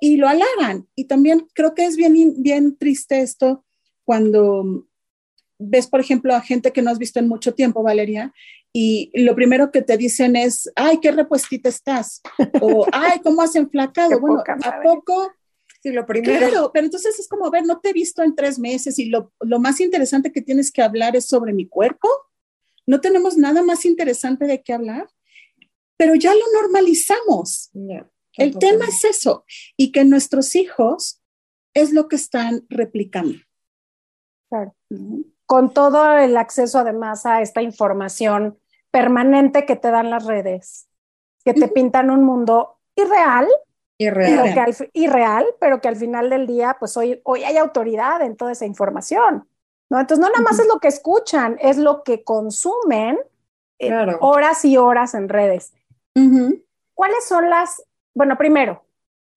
[0.00, 0.88] Y lo halagan.
[0.94, 3.64] Y también creo que es bien, bien triste esto
[4.04, 4.86] cuando
[5.58, 8.32] ves, por ejemplo, a gente que no has visto en mucho tiempo, Valeria,
[8.72, 12.20] y lo primero que te dicen es, ay, qué repuestita estás,
[12.60, 14.20] o ay, cómo has enflacado.
[14.20, 15.32] bueno, ¿a poco
[15.92, 16.70] lo primero.
[16.72, 19.32] pero entonces es como, a ver, no te he visto en tres meses y lo,
[19.58, 22.08] más interesante que tienes que hablar es sobre mi cuerpo.
[22.86, 25.08] No tenemos nada más interesante de qué hablar,
[25.96, 27.70] pero ya lo normalizamos.
[28.36, 29.44] el tema es eso
[29.76, 31.22] y que nuestros hijos
[31.74, 33.38] es lo que están replicando.
[35.44, 38.58] Con todo el acceso además a esta información
[38.90, 40.88] permanente que te dan las redes,
[41.44, 43.46] que te pintan un mundo irreal,
[43.98, 45.46] Irreal.
[45.58, 49.48] pero que al final del día, pues hoy, hoy hay autoridad en toda esa información,
[49.88, 50.00] ¿no?
[50.00, 53.18] Entonces, no nada más es lo que escuchan, es lo que consumen
[53.78, 55.72] eh, horas y horas en redes.
[56.94, 57.82] ¿Cuáles son las,
[58.14, 58.84] bueno, primero,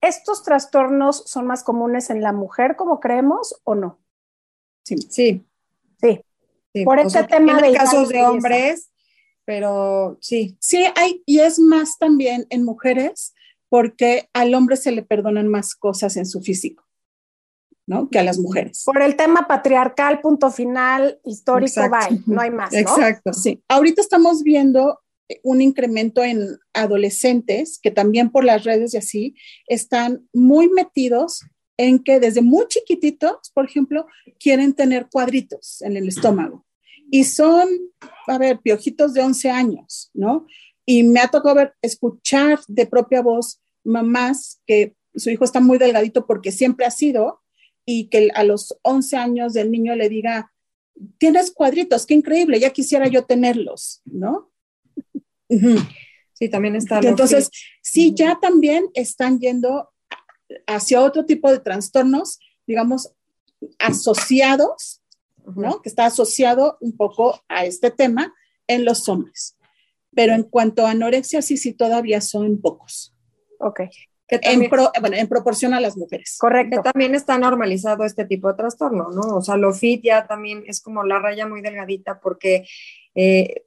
[0.00, 3.98] ¿estos trastornos son más comunes en la mujer como creemos o no?
[4.84, 4.96] Sí.
[4.96, 5.46] Sí.
[6.72, 6.84] Sí.
[6.84, 8.90] por este tema de casos de hombres,
[9.44, 10.56] pero sí.
[10.60, 13.34] Sí, hay, y es más también en mujeres,
[13.70, 16.84] porque al hombre se le perdonan más cosas en su físico.
[17.86, 18.08] ¿no?
[18.08, 18.84] que a las mujeres.
[18.86, 22.70] Por el tema patriarcal, punto final, histórico, bye, no hay más.
[22.72, 22.78] ¿no?
[22.78, 23.32] Exacto.
[23.32, 23.64] Sí.
[23.66, 25.00] Ahorita estamos viendo
[25.42, 29.34] un incremento en adolescentes que también por las redes y así
[29.66, 31.42] están muy metidos
[31.76, 34.06] en que desde muy chiquititos, por ejemplo,
[34.38, 36.66] quieren tener cuadritos en el estómago.
[37.10, 37.68] Y son,
[38.26, 40.46] a ver, piojitos de 11 años, ¿no?
[40.90, 45.78] Y me ha tocado ver, escuchar de propia voz mamás que su hijo está muy
[45.78, 47.42] delgadito porque siempre ha sido
[47.86, 50.52] y que a los 11 años del niño le diga,
[51.18, 54.50] tienes cuadritos, qué increíble, ya quisiera yo tenerlos, ¿no?
[56.32, 56.98] Sí, también está.
[56.98, 59.90] Entonces, sí, ya también están yendo
[60.66, 63.12] hacia otro tipo de trastornos, digamos,
[63.78, 65.02] asociados,
[65.54, 65.80] ¿no?
[65.82, 68.34] Que está asociado un poco a este tema
[68.66, 69.54] en los hombres.
[70.14, 73.14] Pero en cuanto a anorexia, sí, sí, todavía son pocos.
[73.58, 73.80] Ok
[74.30, 76.36] en, bueno, en proporción a las mujeres.
[76.38, 76.76] Correcto.
[76.76, 79.36] Que también está normalizado este tipo de trastorno, ¿no?
[79.36, 82.66] O sea, lo fit ya también es como la raya muy delgadita porque
[83.14, 83.64] eh,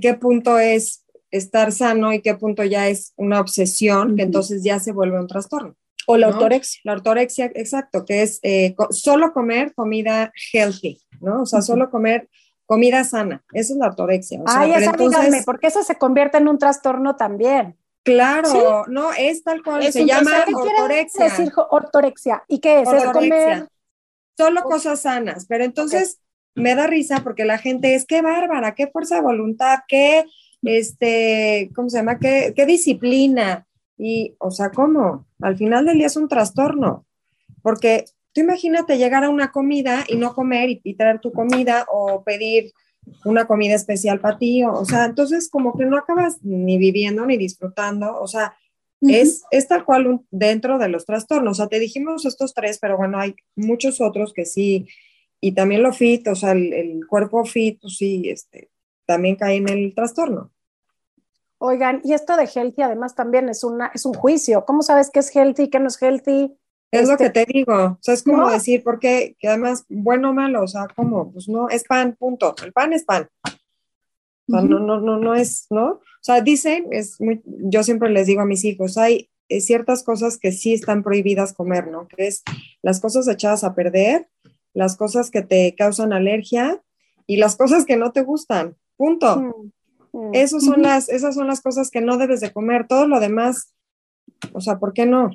[0.00, 4.78] qué punto es estar sano y qué punto ya es una obsesión, que entonces ya
[4.78, 5.76] se vuelve un trastorno.
[6.06, 6.80] O la ortorexia.
[6.84, 11.42] La ortorexia, exacto, que es eh, solo comer comida healthy, ¿no?
[11.42, 12.28] O sea, solo comer
[12.66, 13.44] comida sana.
[13.52, 14.42] Esa es la ortorexia.
[14.46, 17.76] Ay, esa entonces, porque eso se convierte en un trastorno también.
[18.02, 21.24] Claro, no, es tal cual, se llama ortorexia.
[21.24, 22.44] decir ortorexia?
[22.46, 22.88] ¿Y qué es?
[23.12, 23.68] comer...
[24.36, 26.20] Solo cosas sanas, pero entonces
[26.54, 30.24] me da risa porque la gente es, qué bárbara, qué fuerza de voluntad, qué,
[30.62, 32.18] este, ¿cómo se llama?
[32.18, 33.66] Qué, qué disciplina.
[33.98, 35.26] Y, o sea, ¿cómo?
[35.40, 37.06] Al final del día es un trastorno,
[37.62, 38.04] porque
[38.36, 42.70] tú imagínate llegar a una comida y no comer y traer tu comida o pedir
[43.24, 47.38] una comida especial para ti, o, sea, entonces como que no acabas ni viviendo ni
[47.38, 48.54] disfrutando, o sea,
[49.00, 52.98] es, es tal cual dentro de los trastornos, o sea, te dijimos estos tres, pero
[52.98, 54.86] bueno, hay muchos otros que sí,
[55.40, 58.68] y también lo fit, o sea, el, cuerpo fit, pues sí, este,
[59.06, 60.50] también cae en el trastorno.
[61.56, 64.66] Oigan, y esto de healthy además también es, una, es un juicio.
[64.66, 66.54] ¿Cómo sabes qué es healthy, y qué no es healthy?
[66.90, 69.36] Es lo que este, te digo, o sea, es como decir, ¿por qué?
[69.38, 71.32] Que además, bueno o malo, o sea, ¿cómo?
[71.32, 72.54] Pues no, es pan, punto.
[72.64, 73.28] El pan es pan.
[73.44, 75.86] O sea, no, no, no, no es, ¿no?
[75.86, 80.04] O sea, dicen, es muy, yo siempre les digo a mis hijos, hay eh, ciertas
[80.04, 82.06] cosas que sí están prohibidas comer, ¿no?
[82.08, 82.42] Que es
[82.82, 84.28] las cosas echadas a perder,
[84.72, 86.82] las cosas que te causan alergia
[87.26, 89.72] y las cosas que no te gustan, punto.
[90.12, 90.30] Mm.
[90.34, 93.74] Esos son las, esas son las cosas que no debes de comer, todo lo demás,
[94.52, 95.30] o sea, ¿por qué no?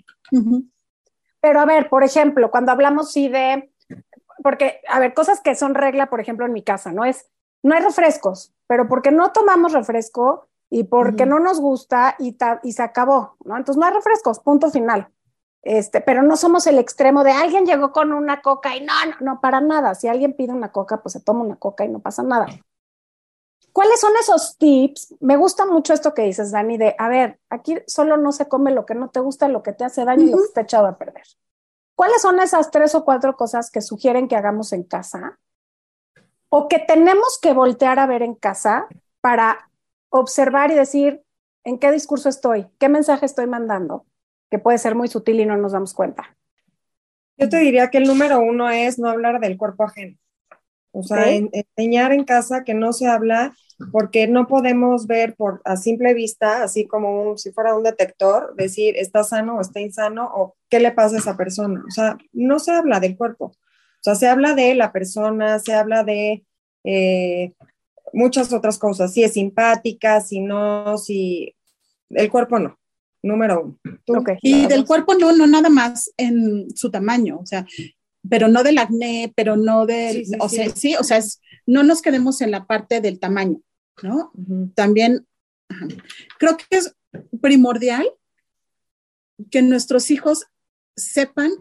[1.42, 3.72] Pero a ver, por ejemplo, cuando hablamos sí de,
[4.44, 7.06] porque, a ver, cosas que son regla, por ejemplo, en mi casa, ¿no?
[7.06, 7.30] Es,
[7.64, 12.72] no hay refrescos, pero porque no tomamos refresco y porque no nos gusta y, y
[12.72, 13.58] se acabó, ¿no?
[13.58, 15.10] Entonces no hay refrescos, punto final.
[15.64, 19.16] Este, pero no somos el extremo de alguien llegó con una coca y no, no,
[19.20, 19.94] no, para nada.
[19.94, 22.48] Si alguien pide una coca, pues se toma una coca y no pasa nada.
[23.74, 25.16] ¿Cuáles son esos tips?
[25.20, 28.72] Me gusta mucho esto que dices, Dani, de, a ver, aquí solo no se come
[28.72, 30.88] lo que no te gusta, lo que te hace daño y lo que está echado
[30.88, 31.24] a perder.
[31.96, 35.40] ¿Cuáles son esas tres o cuatro cosas que sugieren que hagamos en casa
[36.50, 38.88] o que tenemos que voltear a ver en casa
[39.22, 39.70] para
[40.10, 41.24] observar y decir
[41.64, 44.06] en qué discurso estoy, qué mensaje estoy mandando,
[44.50, 46.36] que puede ser muy sutil y no nos damos cuenta?
[47.38, 50.18] Yo te diría que el número uno es no hablar del cuerpo ajeno.
[50.92, 53.56] O sea, enseñar en casa que no se habla
[53.92, 58.96] porque no podemos ver por a simple vista, así como si fuera un detector, decir
[58.98, 61.84] está sano o está insano o qué le pasa a esa persona.
[61.88, 63.46] O sea, no se habla del cuerpo.
[63.46, 66.44] O sea, se habla de la persona, se habla de
[66.84, 67.54] eh,
[68.14, 71.56] muchas otras cosas, si es simpática, si no, si
[72.10, 72.78] el cuerpo no.
[73.24, 74.24] Número uno.
[74.42, 77.68] Y del cuerpo no, no nada más en su tamaño, o sea,
[78.30, 81.20] pero no del acné, pero no del, o sea, sí, o sea,
[81.66, 83.62] no nos quedemos en la parte del tamaño,
[84.04, 84.32] ¿no?
[84.76, 85.28] También
[86.38, 86.96] creo que es
[87.42, 88.08] primordial
[89.50, 90.46] que nuestros hijos
[90.96, 91.52] sepan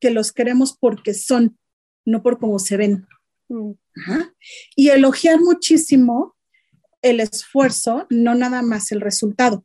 [0.00, 1.58] que los queremos porque son,
[2.04, 3.06] no por cómo se ven.
[3.48, 3.72] Mm.
[4.74, 6.36] Y elogiar muchísimo
[7.02, 9.64] el esfuerzo, no nada más el resultado.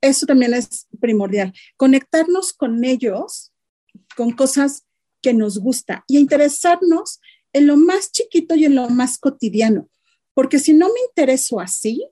[0.00, 1.52] Eso también es primordial.
[1.76, 3.52] Conectarnos con ellos,
[4.16, 4.86] con cosas
[5.22, 7.20] que nos gusta y interesarnos
[7.52, 9.88] en lo más chiquito y en lo más cotidiano.
[10.34, 12.06] Porque si no me intereso así,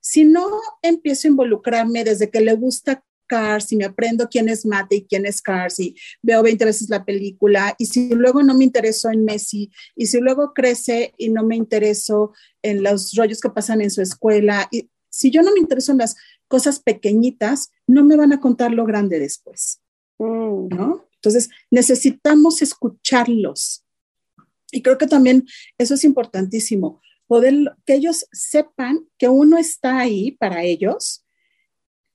[0.00, 0.46] si no
[0.82, 5.04] empiezo a involucrarme desde que le gusta Cars y me aprendo quién es Mate y
[5.04, 9.08] quién es Cars y veo 20 veces la película y si luego no me intereso
[9.10, 12.32] en Messi y si luego crece y no me intereso
[12.62, 15.98] en los rollos que pasan en su escuela y si yo no me intereso en
[15.98, 16.16] las
[16.48, 19.80] cosas pequeñitas, no me van a contar lo grande después.
[20.18, 20.68] Mm.
[20.68, 21.04] ¿no?
[21.22, 23.84] Entonces, necesitamos escucharlos.
[24.72, 25.46] Y creo que también
[25.78, 31.24] eso es importantísimo, poder que ellos sepan que uno está ahí para ellos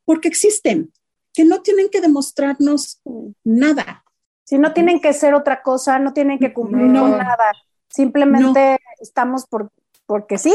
[0.05, 0.91] porque existen,
[1.33, 3.01] que no tienen que demostrarnos
[3.43, 4.03] nada.
[4.43, 7.51] Si no tienen que ser otra cosa, no tienen que cumplir nada,
[7.89, 9.71] simplemente estamos por,
[10.05, 10.53] porque sí,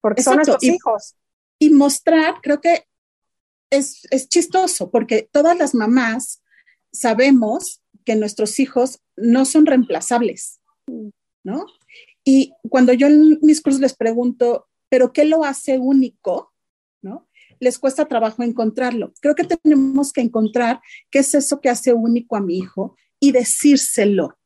[0.00, 1.14] porque son nuestros hijos.
[1.58, 2.86] Y mostrar, creo que
[3.70, 6.41] es, es chistoso, porque todas las mamás
[6.92, 10.60] sabemos que nuestros hijos no son reemplazables,
[11.44, 11.66] ¿no?
[12.24, 16.52] Y cuando yo en mis cursos les pregunto, ¿pero qué lo hace único?
[17.02, 17.28] ¿No?
[17.58, 19.12] Les cuesta trabajo encontrarlo.
[19.20, 20.80] Creo que tenemos que encontrar
[21.10, 24.36] qué es eso que hace único a mi hijo y decírselo.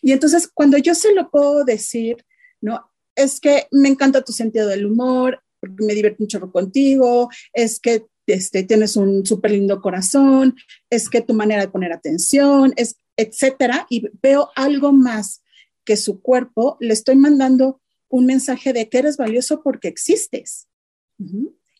[0.00, 2.24] Y entonces, cuando yo se lo puedo decir,
[2.60, 2.90] ¿no?
[3.14, 8.06] Es que me encanta tu sentido del humor, porque me divierto mucho contigo, es que
[8.26, 10.56] este, tienes un súper lindo corazón,
[10.90, 15.42] es que tu manera de poner atención, es etcétera, y veo algo más
[15.84, 20.68] que su cuerpo, le estoy mandando un mensaje de que eres valioso porque existes.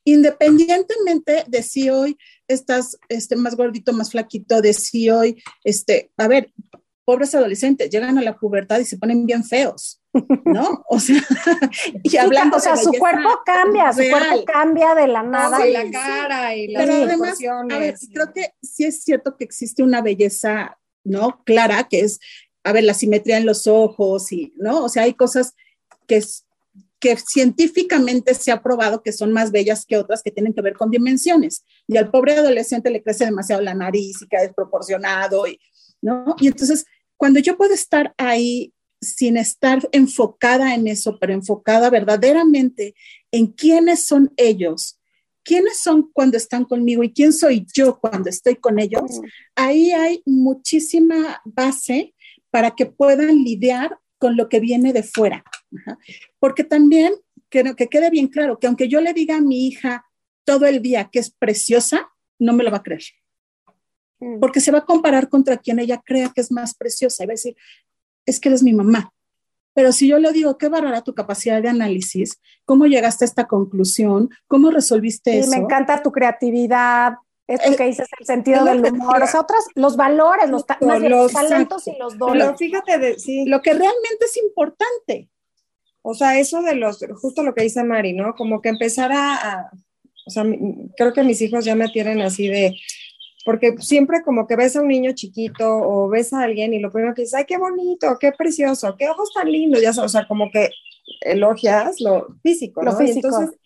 [0.05, 2.17] Independientemente de si hoy
[2.47, 6.53] estás este, más gordito, más flaquito, de si hoy, este, a ver,
[7.05, 10.03] pobres adolescentes llegan a la pubertad y se ponen bien feos,
[10.45, 10.85] ¿no?
[10.89, 11.17] O sea,
[12.03, 12.57] y hablando.
[12.57, 15.67] O sea, su cuerpo cambia, su cuerpo cambia de la nada.
[15.67, 17.39] y la cara y las Pero además,
[17.71, 21.43] a ver, creo que sí es cierto que existe una belleza, ¿no?
[21.45, 22.21] Clara, que es,
[22.63, 24.85] a ver, la simetría en los ojos y, ¿no?
[24.85, 25.55] O sea, hay cosas
[26.07, 26.23] que,
[27.01, 30.75] que científicamente se ha probado que son más bellas que otras que tienen que ver
[30.75, 31.65] con dimensiones.
[31.87, 35.59] Y al pobre adolescente le crece demasiado la nariz y queda desproporcionado y,
[36.01, 36.37] ¿no?
[36.39, 36.87] Y entonces,
[37.17, 42.95] cuando yo puedo estar ahí sin estar enfocada en eso, pero enfocada verdaderamente
[43.31, 45.01] en quiénes son ellos,
[45.43, 49.21] quiénes son cuando están conmigo y quién soy yo cuando estoy con ellos,
[49.55, 52.15] ahí hay muchísima base
[52.51, 55.45] para que puedan lidiar con lo que viene de fuera.
[56.39, 57.13] Porque también
[57.49, 60.07] quiero que quede bien claro que aunque yo le diga a mi hija
[60.45, 63.03] todo el día que es preciosa, no me lo va a creer.
[64.25, 64.41] Mm.
[64.41, 67.33] porque se va a comparar contra quien ella crea que es más preciosa y va
[67.33, 67.57] a decir,
[68.27, 69.13] es que eres mi mamá.
[69.75, 73.47] Pero si yo le digo, qué barrará tu capacidad de análisis, cómo llegaste a esta
[73.47, 75.51] conclusión, cómo resolviste sí, eso.
[75.51, 77.15] Me encanta tu creatividad,
[77.49, 81.87] esto eh, que dices, el sentido del humor, o sea, otros, los valores, los, talentos
[81.89, 82.45] y los dones.
[82.45, 83.45] Pero fíjate, de, sí.
[83.47, 85.29] lo que realmente es importante.
[86.03, 88.35] O sea, eso de los, justo lo que dice Mari, ¿no?
[88.35, 89.71] Como que empezar a
[90.27, 90.45] o sea,
[90.97, 92.75] creo que mis hijos ya me tienen así de,
[93.45, 96.91] porque siempre como que ves a un niño chiquito o ves a alguien y lo
[96.91, 100.27] primero que dices, ay, qué bonito, qué precioso, qué ojos tan lindos, ya o sea,
[100.27, 100.71] como que
[101.21, 102.93] elogias lo físico, ¿no?
[102.93, 103.29] Lo físico.
[103.29, 103.59] entonces,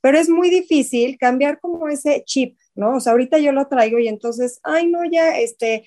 [0.00, 2.96] pero es muy difícil cambiar como ese chip, ¿no?
[2.96, 5.84] O sea, ahorita yo lo traigo y entonces, ay, no, ya, este,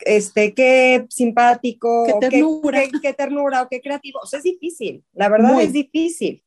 [0.00, 5.28] este, qué simpático, qué ternura, qué, ternura o qué creativo, o sea, es difícil, la
[5.28, 6.42] verdad es difícil.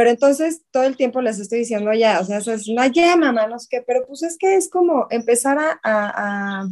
[0.00, 2.68] Pero entonces todo el tiempo les estoy diciendo ya, o sea, es,
[3.18, 6.66] mamá, no sé qué, pero pues es que es como empezar a, a,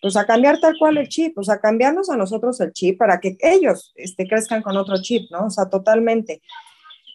[0.00, 3.20] pues a cambiar tal cual el chip, o sea, cambiarnos a nosotros el chip para
[3.20, 5.44] que ellos este, crezcan con otro chip, ¿no?
[5.44, 6.40] O sea, totalmente.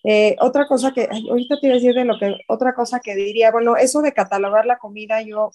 [0.04, 3.16] Eh, otra cosa que, ahorita te iba a decir de lo que, otra cosa que
[3.16, 5.50] diría, bueno, eso de catalogar la comida, yo,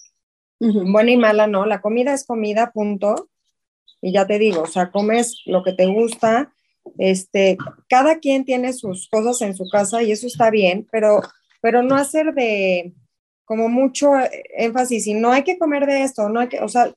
[0.59, 3.29] buena y mala, no, la comida es comida, punto.
[4.01, 6.53] Y ya te digo, o sea, comes lo que te gusta,
[6.97, 7.57] este,
[7.89, 11.21] cada quien tiene sus cosas en su casa y eso está bien, pero,
[11.61, 12.93] pero no hacer de
[13.45, 14.11] como mucho
[14.57, 16.91] énfasis y no hay que comer de esto, no hay que, o sea,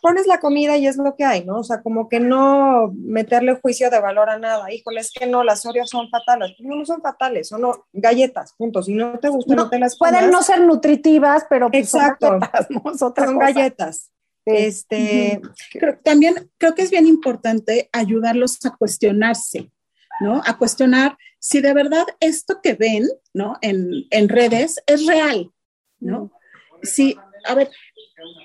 [0.00, 1.58] pones la comida y es lo que hay, ¿no?
[1.58, 4.72] O sea, como que no meterle juicio de valor a nada.
[4.72, 6.54] Híjole, es que no, las Oreos son fatales.
[6.58, 7.62] No, no son fatales, son
[7.92, 8.82] galletas, punto.
[8.82, 12.26] Si no te gustan, no, te las Pueden no ser nutritivas, pero pues Exacto.
[12.26, 13.14] son galletas.
[13.16, 14.10] son galletas.
[14.46, 15.40] Este,
[16.02, 19.70] también creo que es bien importante ayudarlos a cuestionarse,
[20.20, 20.42] ¿no?
[20.44, 23.56] A cuestionar si de verdad esto que ven, ¿no?
[23.62, 25.50] En, en redes es real,
[25.98, 26.30] ¿no?
[26.82, 27.16] Si,
[27.46, 27.70] a ver,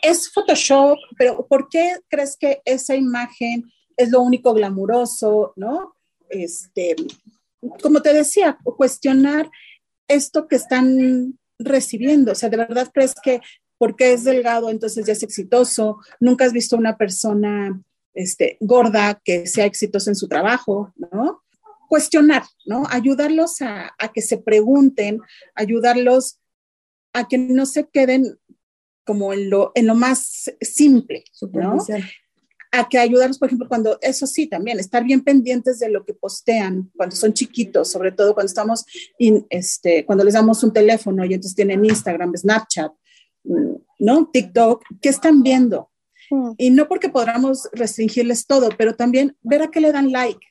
[0.02, 3.64] es Photoshop, pero ¿por qué crees que esa imagen
[3.98, 5.96] es lo único glamuroso, ¿no?
[6.30, 6.96] Este,
[7.82, 9.50] como te decía, cuestionar
[10.08, 13.42] esto que están recibiendo, o sea, ¿de verdad crees que
[13.80, 15.98] porque es delgado, entonces ya es exitoso.
[16.20, 17.82] Nunca has visto una persona
[18.14, 21.42] este, gorda que sea exitosa en su trabajo, ¿no?
[21.88, 22.84] Cuestionar, ¿no?
[22.90, 25.22] Ayudarlos a, que se pregunten,
[25.56, 26.40] ayudarlos
[27.14, 28.38] a que no se queden
[29.06, 31.24] como en lo, en lo más simple,
[31.54, 31.78] ¿no?
[32.72, 36.14] A que ayudarlos, por ejemplo, cuando, eso sí, también, estar bien pendientes de lo que
[36.14, 38.86] postean cuando son chiquitos, sobre todo cuando estamos,
[39.50, 42.92] este, cuando les damos un teléfono y entonces tienen Instagram, Snapchat,
[43.44, 44.30] ¿no?
[44.32, 45.92] TikTok, ¿qué están viendo?
[46.30, 46.52] Mm.
[46.58, 50.46] Y no porque podamos restringirles todo, pero también ver a qué le dan like,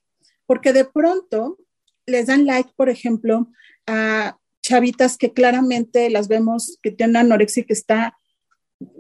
[0.47, 1.59] porque de pronto
[2.07, 3.49] les dan like, por ejemplo,
[3.87, 8.19] a chavitas que claramente las vemos que tienen anorexia y que está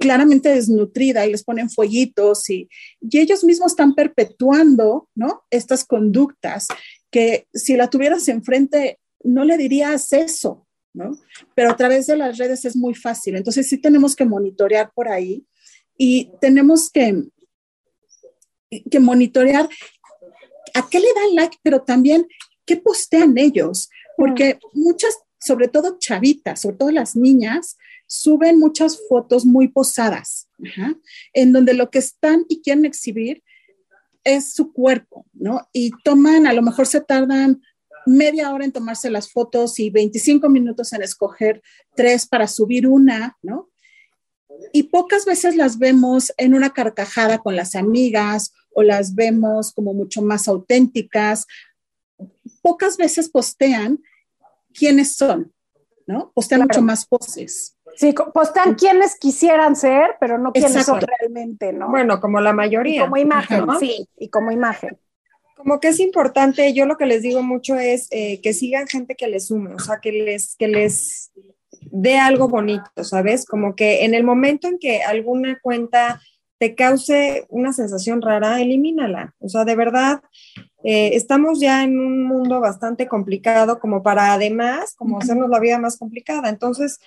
[0.01, 2.68] claramente desnutrida y les ponen fueguitos y,
[3.01, 5.43] y ellos mismos están perpetuando, ¿no?
[5.51, 6.66] Estas conductas
[7.11, 10.68] que si la tuvieras enfrente no le dirías eso,
[10.99, 11.17] ¿no?
[11.55, 13.37] Pero a través de las redes es muy fácil.
[13.37, 15.47] Entonces sí tenemos que monitorear por ahí
[15.97, 17.25] y tenemos que,
[18.91, 19.69] que monitorear
[20.75, 22.27] a qué le dan like, pero también
[22.67, 29.45] qué postean ellos, porque muchas, sobre todo chavitas, sobre todo las niñas, suben muchas fotos
[29.47, 30.49] muy posadas,
[31.33, 33.43] en donde lo que están y quieren exhibir
[34.25, 35.69] es su cuerpo, ¿no?
[35.73, 37.63] Y toman, a lo mejor se tardan
[38.17, 41.63] media hora en tomarse las fotos y 25 minutos en escoger
[41.95, 43.69] tres para subir una, ¿no?
[44.73, 49.95] Y pocas veces las vemos en una carcajada con las amigas o las vemos como
[49.95, 51.47] mucho más auténticas.
[52.63, 54.03] Pocas veces postean
[54.75, 55.53] quiénes son,
[56.07, 56.33] ¿no?
[56.35, 57.77] Postean mucho más poses.
[57.97, 61.89] Sí, postean quienes quisieran ser, pero no quienes son realmente, ¿no?
[61.89, 63.03] Bueno, como la mayoría.
[63.03, 64.99] como imagen, sí, y como imagen.
[65.59, 69.17] Como que es importante, yo lo que les digo mucho es eh, que sigan gente
[69.17, 71.33] que les sume, o sea, que les, que les
[71.91, 73.45] dé algo bonito, ¿sabes?
[73.45, 76.21] Como que en el momento en que alguna cuenta
[76.59, 79.35] te cause una sensación rara, elimínala.
[79.41, 80.21] O sea, de verdad,
[80.85, 85.79] eh, estamos ya en un mundo bastante complicado como para además, como hacernos la vida
[85.79, 86.49] más complicada.
[86.49, 87.01] Entonces,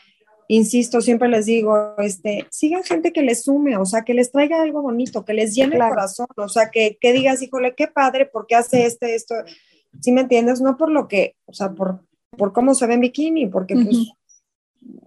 [0.55, 4.61] insisto, siempre les digo, este, sigan gente que les sume, o sea, que les traiga
[4.61, 8.25] algo bonito, que les llene el corazón, o sea, que, que digas, híjole, qué padre,
[8.25, 9.35] porque hace este, esto,
[10.01, 10.61] ¿sí me entiendes?
[10.61, 12.05] No por lo que, o sea, por,
[12.37, 14.13] por cómo se ve en bikini, porque pues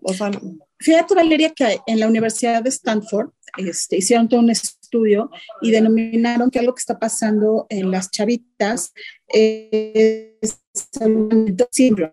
[0.03, 0.31] o sea,
[0.79, 5.31] Fíjate, Valeria, que en la Universidad de Stanford este, hicieron todo un estudio
[5.63, 8.93] y denominaron que algo que está pasando en las chavitas
[9.29, 10.61] es
[11.01, 12.13] el Down syndrome.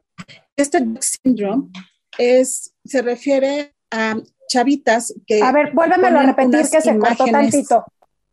[0.56, 1.70] Este Down syndrome
[2.18, 4.16] es, se refiere a
[4.48, 5.42] chavitas que...
[5.42, 7.86] A ver, vuélvemelo a repetir que se cortó tantito.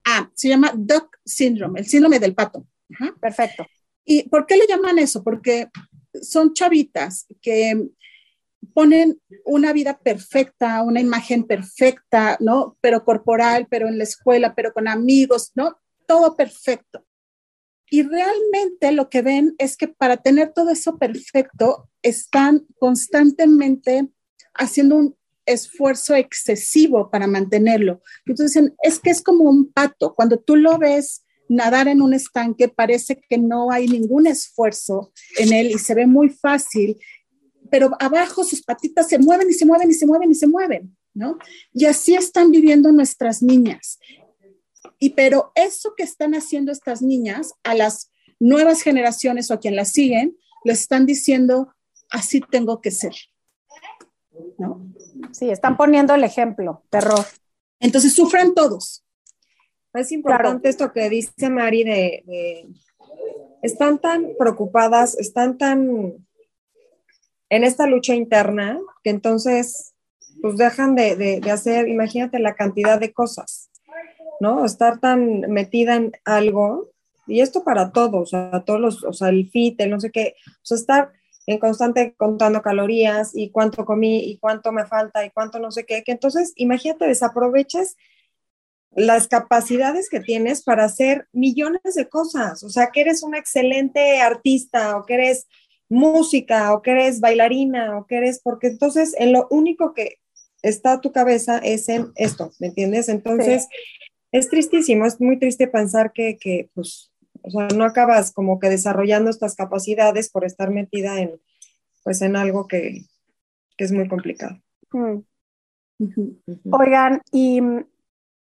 [0.05, 2.67] Ah, se llama Duck Syndrome, el síndrome del pato.
[3.21, 3.67] Perfecto.
[4.05, 5.23] ¿Y por qué le llaman eso?
[5.23, 5.69] Porque
[6.23, 7.89] son chavitas que
[8.73, 12.77] ponen una vida perfecta, una imagen perfecta, ¿no?
[12.81, 15.79] Pero corporal, pero en la escuela, pero con amigos, ¿no?
[16.07, 17.05] Todo perfecto.
[17.91, 24.09] Y realmente lo que ven es que para tener todo eso perfecto, están constantemente
[24.55, 25.17] haciendo un
[25.47, 28.03] esfuerzo excesivo para mantenerlo.
[28.27, 30.15] Entonces es que es como un pato.
[30.15, 35.55] Cuando tú lo ves nadar en un estanque, parece que no hay ningún esfuerzo en
[35.55, 36.99] él y se ve muy fácil
[37.71, 40.97] pero abajo sus patitas se mueven y se mueven y se mueven y se mueven,
[41.15, 41.39] ¿no?
[41.73, 43.99] Y así están viviendo nuestras niñas.
[44.99, 48.11] Y pero eso que están haciendo estas niñas a las
[48.41, 51.75] nuevas generaciones o a quien las siguen, les están diciendo,
[52.11, 53.15] así tengo que ser.
[54.59, 54.87] ¿No?
[55.33, 57.25] Sí, están poniendo el ejemplo, terror.
[57.81, 59.05] Entonces sufren todos.
[59.95, 62.69] Es importante esto que dice Mari de,
[63.63, 66.27] están tan preocupadas, están tan
[67.51, 69.95] en esta lucha interna, que entonces
[70.43, 73.68] pues dejan de, hacer, imagínate la cantidad de cosas,
[74.41, 74.65] ¿no?
[74.65, 76.91] Estar tan metida en algo,
[77.27, 80.11] y esto para todos, o sea, todos los, o sea, el fit, el no sé
[80.11, 81.13] qué, o sea, estar
[81.47, 85.85] en constante contando calorías y cuánto comí y cuánto me falta y cuánto no sé
[85.87, 87.97] qué, que entonces imagínate desaproveches
[88.91, 94.21] las capacidades que tienes para hacer millones de cosas, o sea, que eres un excelente
[94.21, 95.47] artista o que eres
[95.89, 100.17] música o que eres bailarina o que eres, porque entonces en lo único que
[100.63, 103.09] está tu cabeza es en esto, ¿me entiendes?
[103.09, 103.69] Entonces
[104.33, 107.13] es tristísimo, es muy triste pensar que, que, pues,
[107.43, 111.41] o sea, no acabas como que desarrollando estas capacidades por estar metida en,
[112.05, 113.05] pues, en algo que,
[113.77, 114.61] que es muy complicado.
[114.93, 115.19] Mm.
[116.71, 117.87] Oigan, y entonces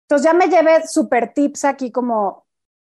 [0.09, 2.47] pues, ya me llevé super tips aquí como,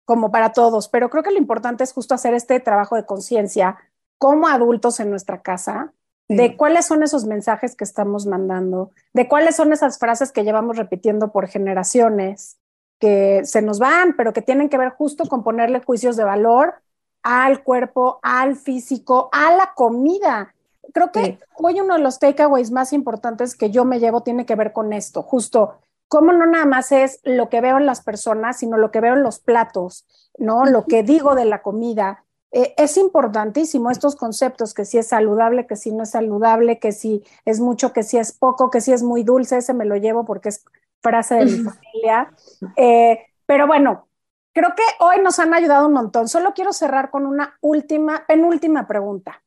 [0.05, 3.77] como para todos, pero creo que lo importante es justo hacer este trabajo de conciencia
[4.17, 5.93] como adultos en nuestra casa,
[6.29, 10.77] de cuáles son esos mensajes que estamos mandando, de cuáles son esas frases que llevamos
[10.77, 12.57] repitiendo por generaciones,
[13.01, 16.75] que se nos van, pero que tienen que ver justo con ponerle juicios de valor
[17.23, 20.53] al cuerpo, al físico, a la comida.
[20.93, 24.55] creo que hoy uno de los takeaways más importantes que yo me llevo tiene que
[24.55, 25.79] ver con esto, justo
[26.11, 29.13] cómo no nada más es lo que veo en las personas, sino lo que veo
[29.13, 30.05] en los platos,
[30.37, 30.65] ¿no?
[30.65, 32.25] Lo que digo de la comida.
[32.51, 36.91] Eh, es importantísimo estos conceptos, que si es saludable, que si no es saludable, que
[36.91, 39.95] si es mucho, que si es poco, que si es muy dulce, ese me lo
[39.95, 40.65] llevo porque es
[41.01, 42.31] frase de mi familia.
[42.75, 44.07] Eh, pero bueno,
[44.53, 46.27] creo que hoy nos han ayudado un montón.
[46.27, 49.43] Solo quiero cerrar con una última, penúltima pregunta.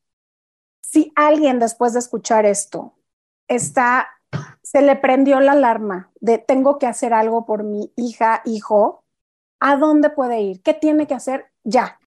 [0.80, 2.94] Si alguien después de escuchar esto
[3.48, 4.08] está
[4.62, 9.04] se le prendió la alarma de tengo que hacer algo por mi hija, hijo,
[9.60, 10.62] ¿a dónde puede ir?
[10.62, 12.00] ¿Qué tiene que hacer ya?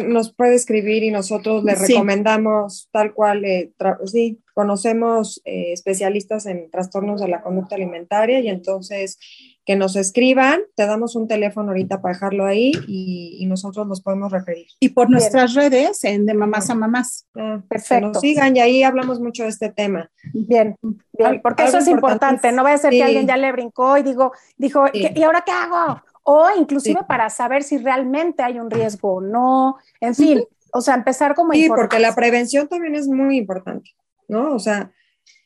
[0.00, 3.72] Nos puede escribir y nosotros le recomendamos tal cual, eh,
[4.06, 9.18] sí, conocemos eh, especialistas en trastornos de la conducta alimentaria y entonces
[9.64, 14.32] que nos escriban, te damos un teléfono ahorita para dejarlo ahí y, nosotros los podemos
[14.32, 14.66] referir.
[14.80, 17.26] Y por nuestras redes, en de mamás a mamás.
[17.36, 17.94] Ah, Perfecto.
[17.94, 20.10] Que nos sigan y ahí hablamos mucho de este tema.
[20.32, 20.74] Bien,
[21.12, 24.02] bien, porque eso es importante, no va a ser que alguien ya le brincó y
[24.02, 26.00] digo, dijo, ¿y ahora qué hago?
[26.24, 30.94] O inclusive para saber si realmente hay un riesgo o no, en fin, o sea,
[30.94, 31.52] empezar como...
[31.52, 33.90] Sí, porque la prevención también es muy importante,
[34.28, 34.54] ¿no?
[34.54, 34.92] O sea,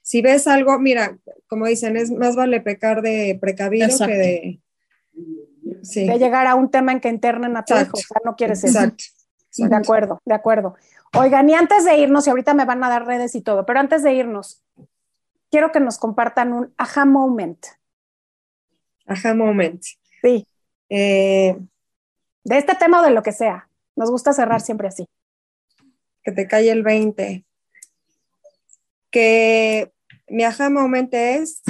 [0.03, 1.19] si ves algo, mira,
[1.49, 4.61] como dicen, es más vale pecar de precavido que de...
[5.95, 8.63] De llegar a un tema en que internen a tu hijo, o sea, no quieres
[8.63, 8.79] eso.
[8.79, 9.05] Exacto.
[9.57, 10.75] De acuerdo, de acuerdo.
[11.15, 13.81] Oigan, y antes de irnos, y ahorita me van a dar redes y todo, pero
[13.81, 14.63] antes de irnos,
[15.51, 17.65] quiero que nos compartan un aha moment.
[19.07, 19.83] Aha moment.
[20.21, 20.47] Sí.
[20.89, 21.57] Eh,
[22.45, 23.69] de este tema o de lo que sea.
[23.97, 25.07] Nos gusta cerrar siempre así.
[26.23, 27.45] Que te cae el 20.
[29.11, 29.93] Que
[30.29, 31.63] mi aha moment es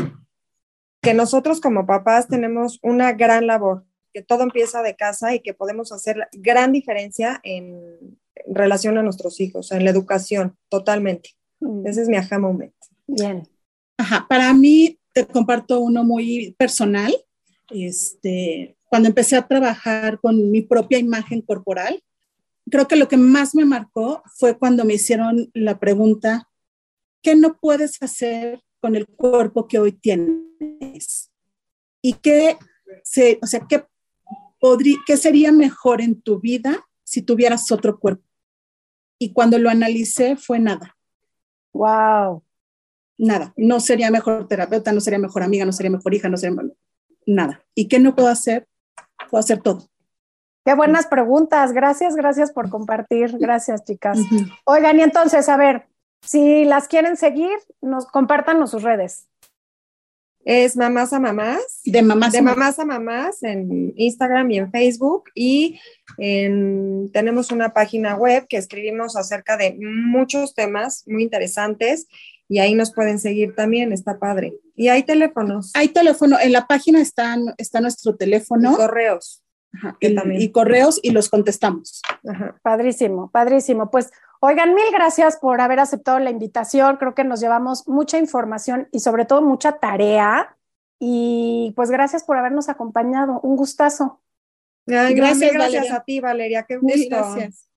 [1.00, 5.54] que nosotros como papás tenemos una gran labor, que todo empieza de casa y que
[5.54, 11.30] podemos hacer gran diferencia en relación a nuestros hijos, en la educación, totalmente.
[11.60, 11.86] Mm.
[11.86, 12.74] Ese es mi aha moment.
[13.06, 13.48] Bien.
[13.98, 17.14] Ajá, para mí te comparto uno muy personal.
[17.70, 22.02] Este, cuando empecé a trabajar con mi propia imagen corporal,
[22.70, 26.48] creo que lo que más me marcó fue cuando me hicieron la pregunta,
[27.22, 31.30] ¿qué no puedes hacer con el cuerpo que hoy tienes?
[32.02, 32.56] ¿Y qué,
[33.02, 33.84] se, o sea, qué,
[34.60, 38.24] podría, qué sería mejor en tu vida si tuvieras otro cuerpo?
[39.18, 40.96] Y cuando lo analicé fue nada.
[41.72, 42.42] Wow.
[43.18, 43.52] Nada.
[43.56, 46.62] No sería mejor terapeuta, no sería mejor amiga, no sería mejor hija, no sería
[47.26, 47.64] nada.
[47.74, 48.68] ¿Y qué no puedo hacer?
[49.30, 49.88] Puedo hacer todo.
[50.64, 51.72] Qué buenas preguntas.
[51.72, 53.38] Gracias, gracias por compartir.
[53.38, 54.18] Gracias, chicas.
[54.64, 55.86] Oigan, y entonces, a ver,
[56.22, 59.28] si las quieren seguir, nos compartan sus redes.
[60.44, 61.80] Es mamás a mamás.
[61.84, 65.24] De mamás, de mamás a mamás en Instagram y en Facebook.
[65.34, 65.80] Y
[66.16, 72.06] tenemos una página web que escribimos acerca de muchos temas muy interesantes
[72.48, 74.54] y ahí nos pueden seguir también, está padre.
[74.74, 75.72] Y hay teléfonos.
[75.74, 78.72] Hay teléfono, en la página está, está nuestro teléfono.
[78.72, 79.42] Y correos.
[80.00, 82.02] y, correos y los contestamos.
[82.62, 83.90] Padrísimo, padrísimo.
[83.90, 86.98] Pues Oigan, mil gracias por haber aceptado la invitación.
[86.98, 90.56] Creo que nos llevamos mucha información y sobre todo mucha tarea.
[90.98, 93.40] Y pues gracias por habernos acompañado.
[93.40, 94.20] Un gustazo.
[94.86, 96.64] gracias, gracias a ti, Valeria.
[96.64, 97.08] Qué gusto.
[97.08, 97.68] gracias.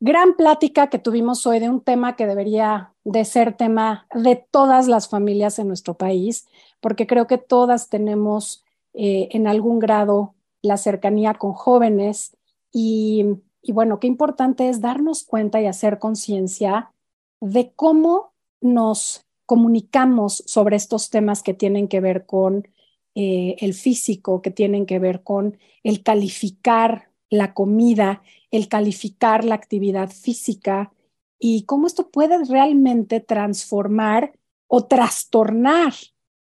[0.00, 4.86] Gran plática que tuvimos hoy de un tema que debería de ser tema de todas
[4.88, 6.46] las familias en nuestro país,
[6.80, 8.64] porque creo que todas tenemos
[8.94, 12.36] eh, en algún grado la cercanía con jóvenes
[12.72, 13.24] y
[13.66, 16.92] y bueno, qué importante es darnos cuenta y hacer conciencia
[17.40, 22.68] de cómo nos comunicamos sobre estos temas que tienen que ver con
[23.16, 28.22] eh, el físico, que tienen que ver con el calificar la comida,
[28.52, 30.92] el calificar la actividad física
[31.38, 34.32] y cómo esto puede realmente transformar
[34.68, 35.94] o trastornar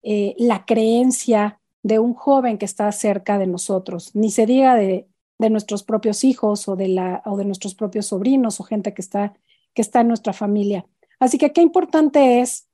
[0.03, 4.15] eh, la creencia de un joven que está cerca de nosotros.
[4.15, 5.11] Ni se diga de
[5.41, 9.01] de nuestros propios hijos o de, la, o de nuestros propios sobrinos o gente que
[9.01, 9.33] está,
[9.73, 10.85] que está en nuestra familia.
[11.19, 12.69] Así que qué importante es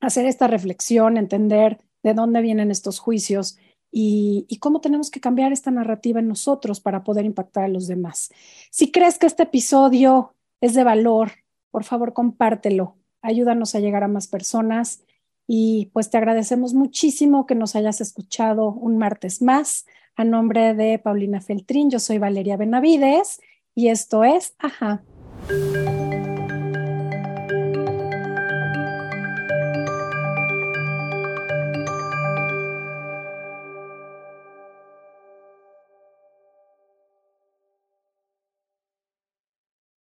[0.00, 3.58] hacer esta reflexión, entender de dónde vienen estos juicios
[3.90, 7.86] y, y, cómo tenemos que cambiar esta narrativa en nosotros para poder impactar a los
[7.86, 8.30] demás.
[8.70, 11.32] Si crees que este episodio es de valor,
[11.70, 15.02] por favor compártelo, ayúdanos a llegar a más personas
[15.46, 19.84] y pues te agradecemos muchísimo que nos hayas escuchado un martes más.
[20.14, 23.40] A nombre de Paulina Feltrín, yo soy Valeria Benavides
[23.74, 25.02] y esto es Ajá.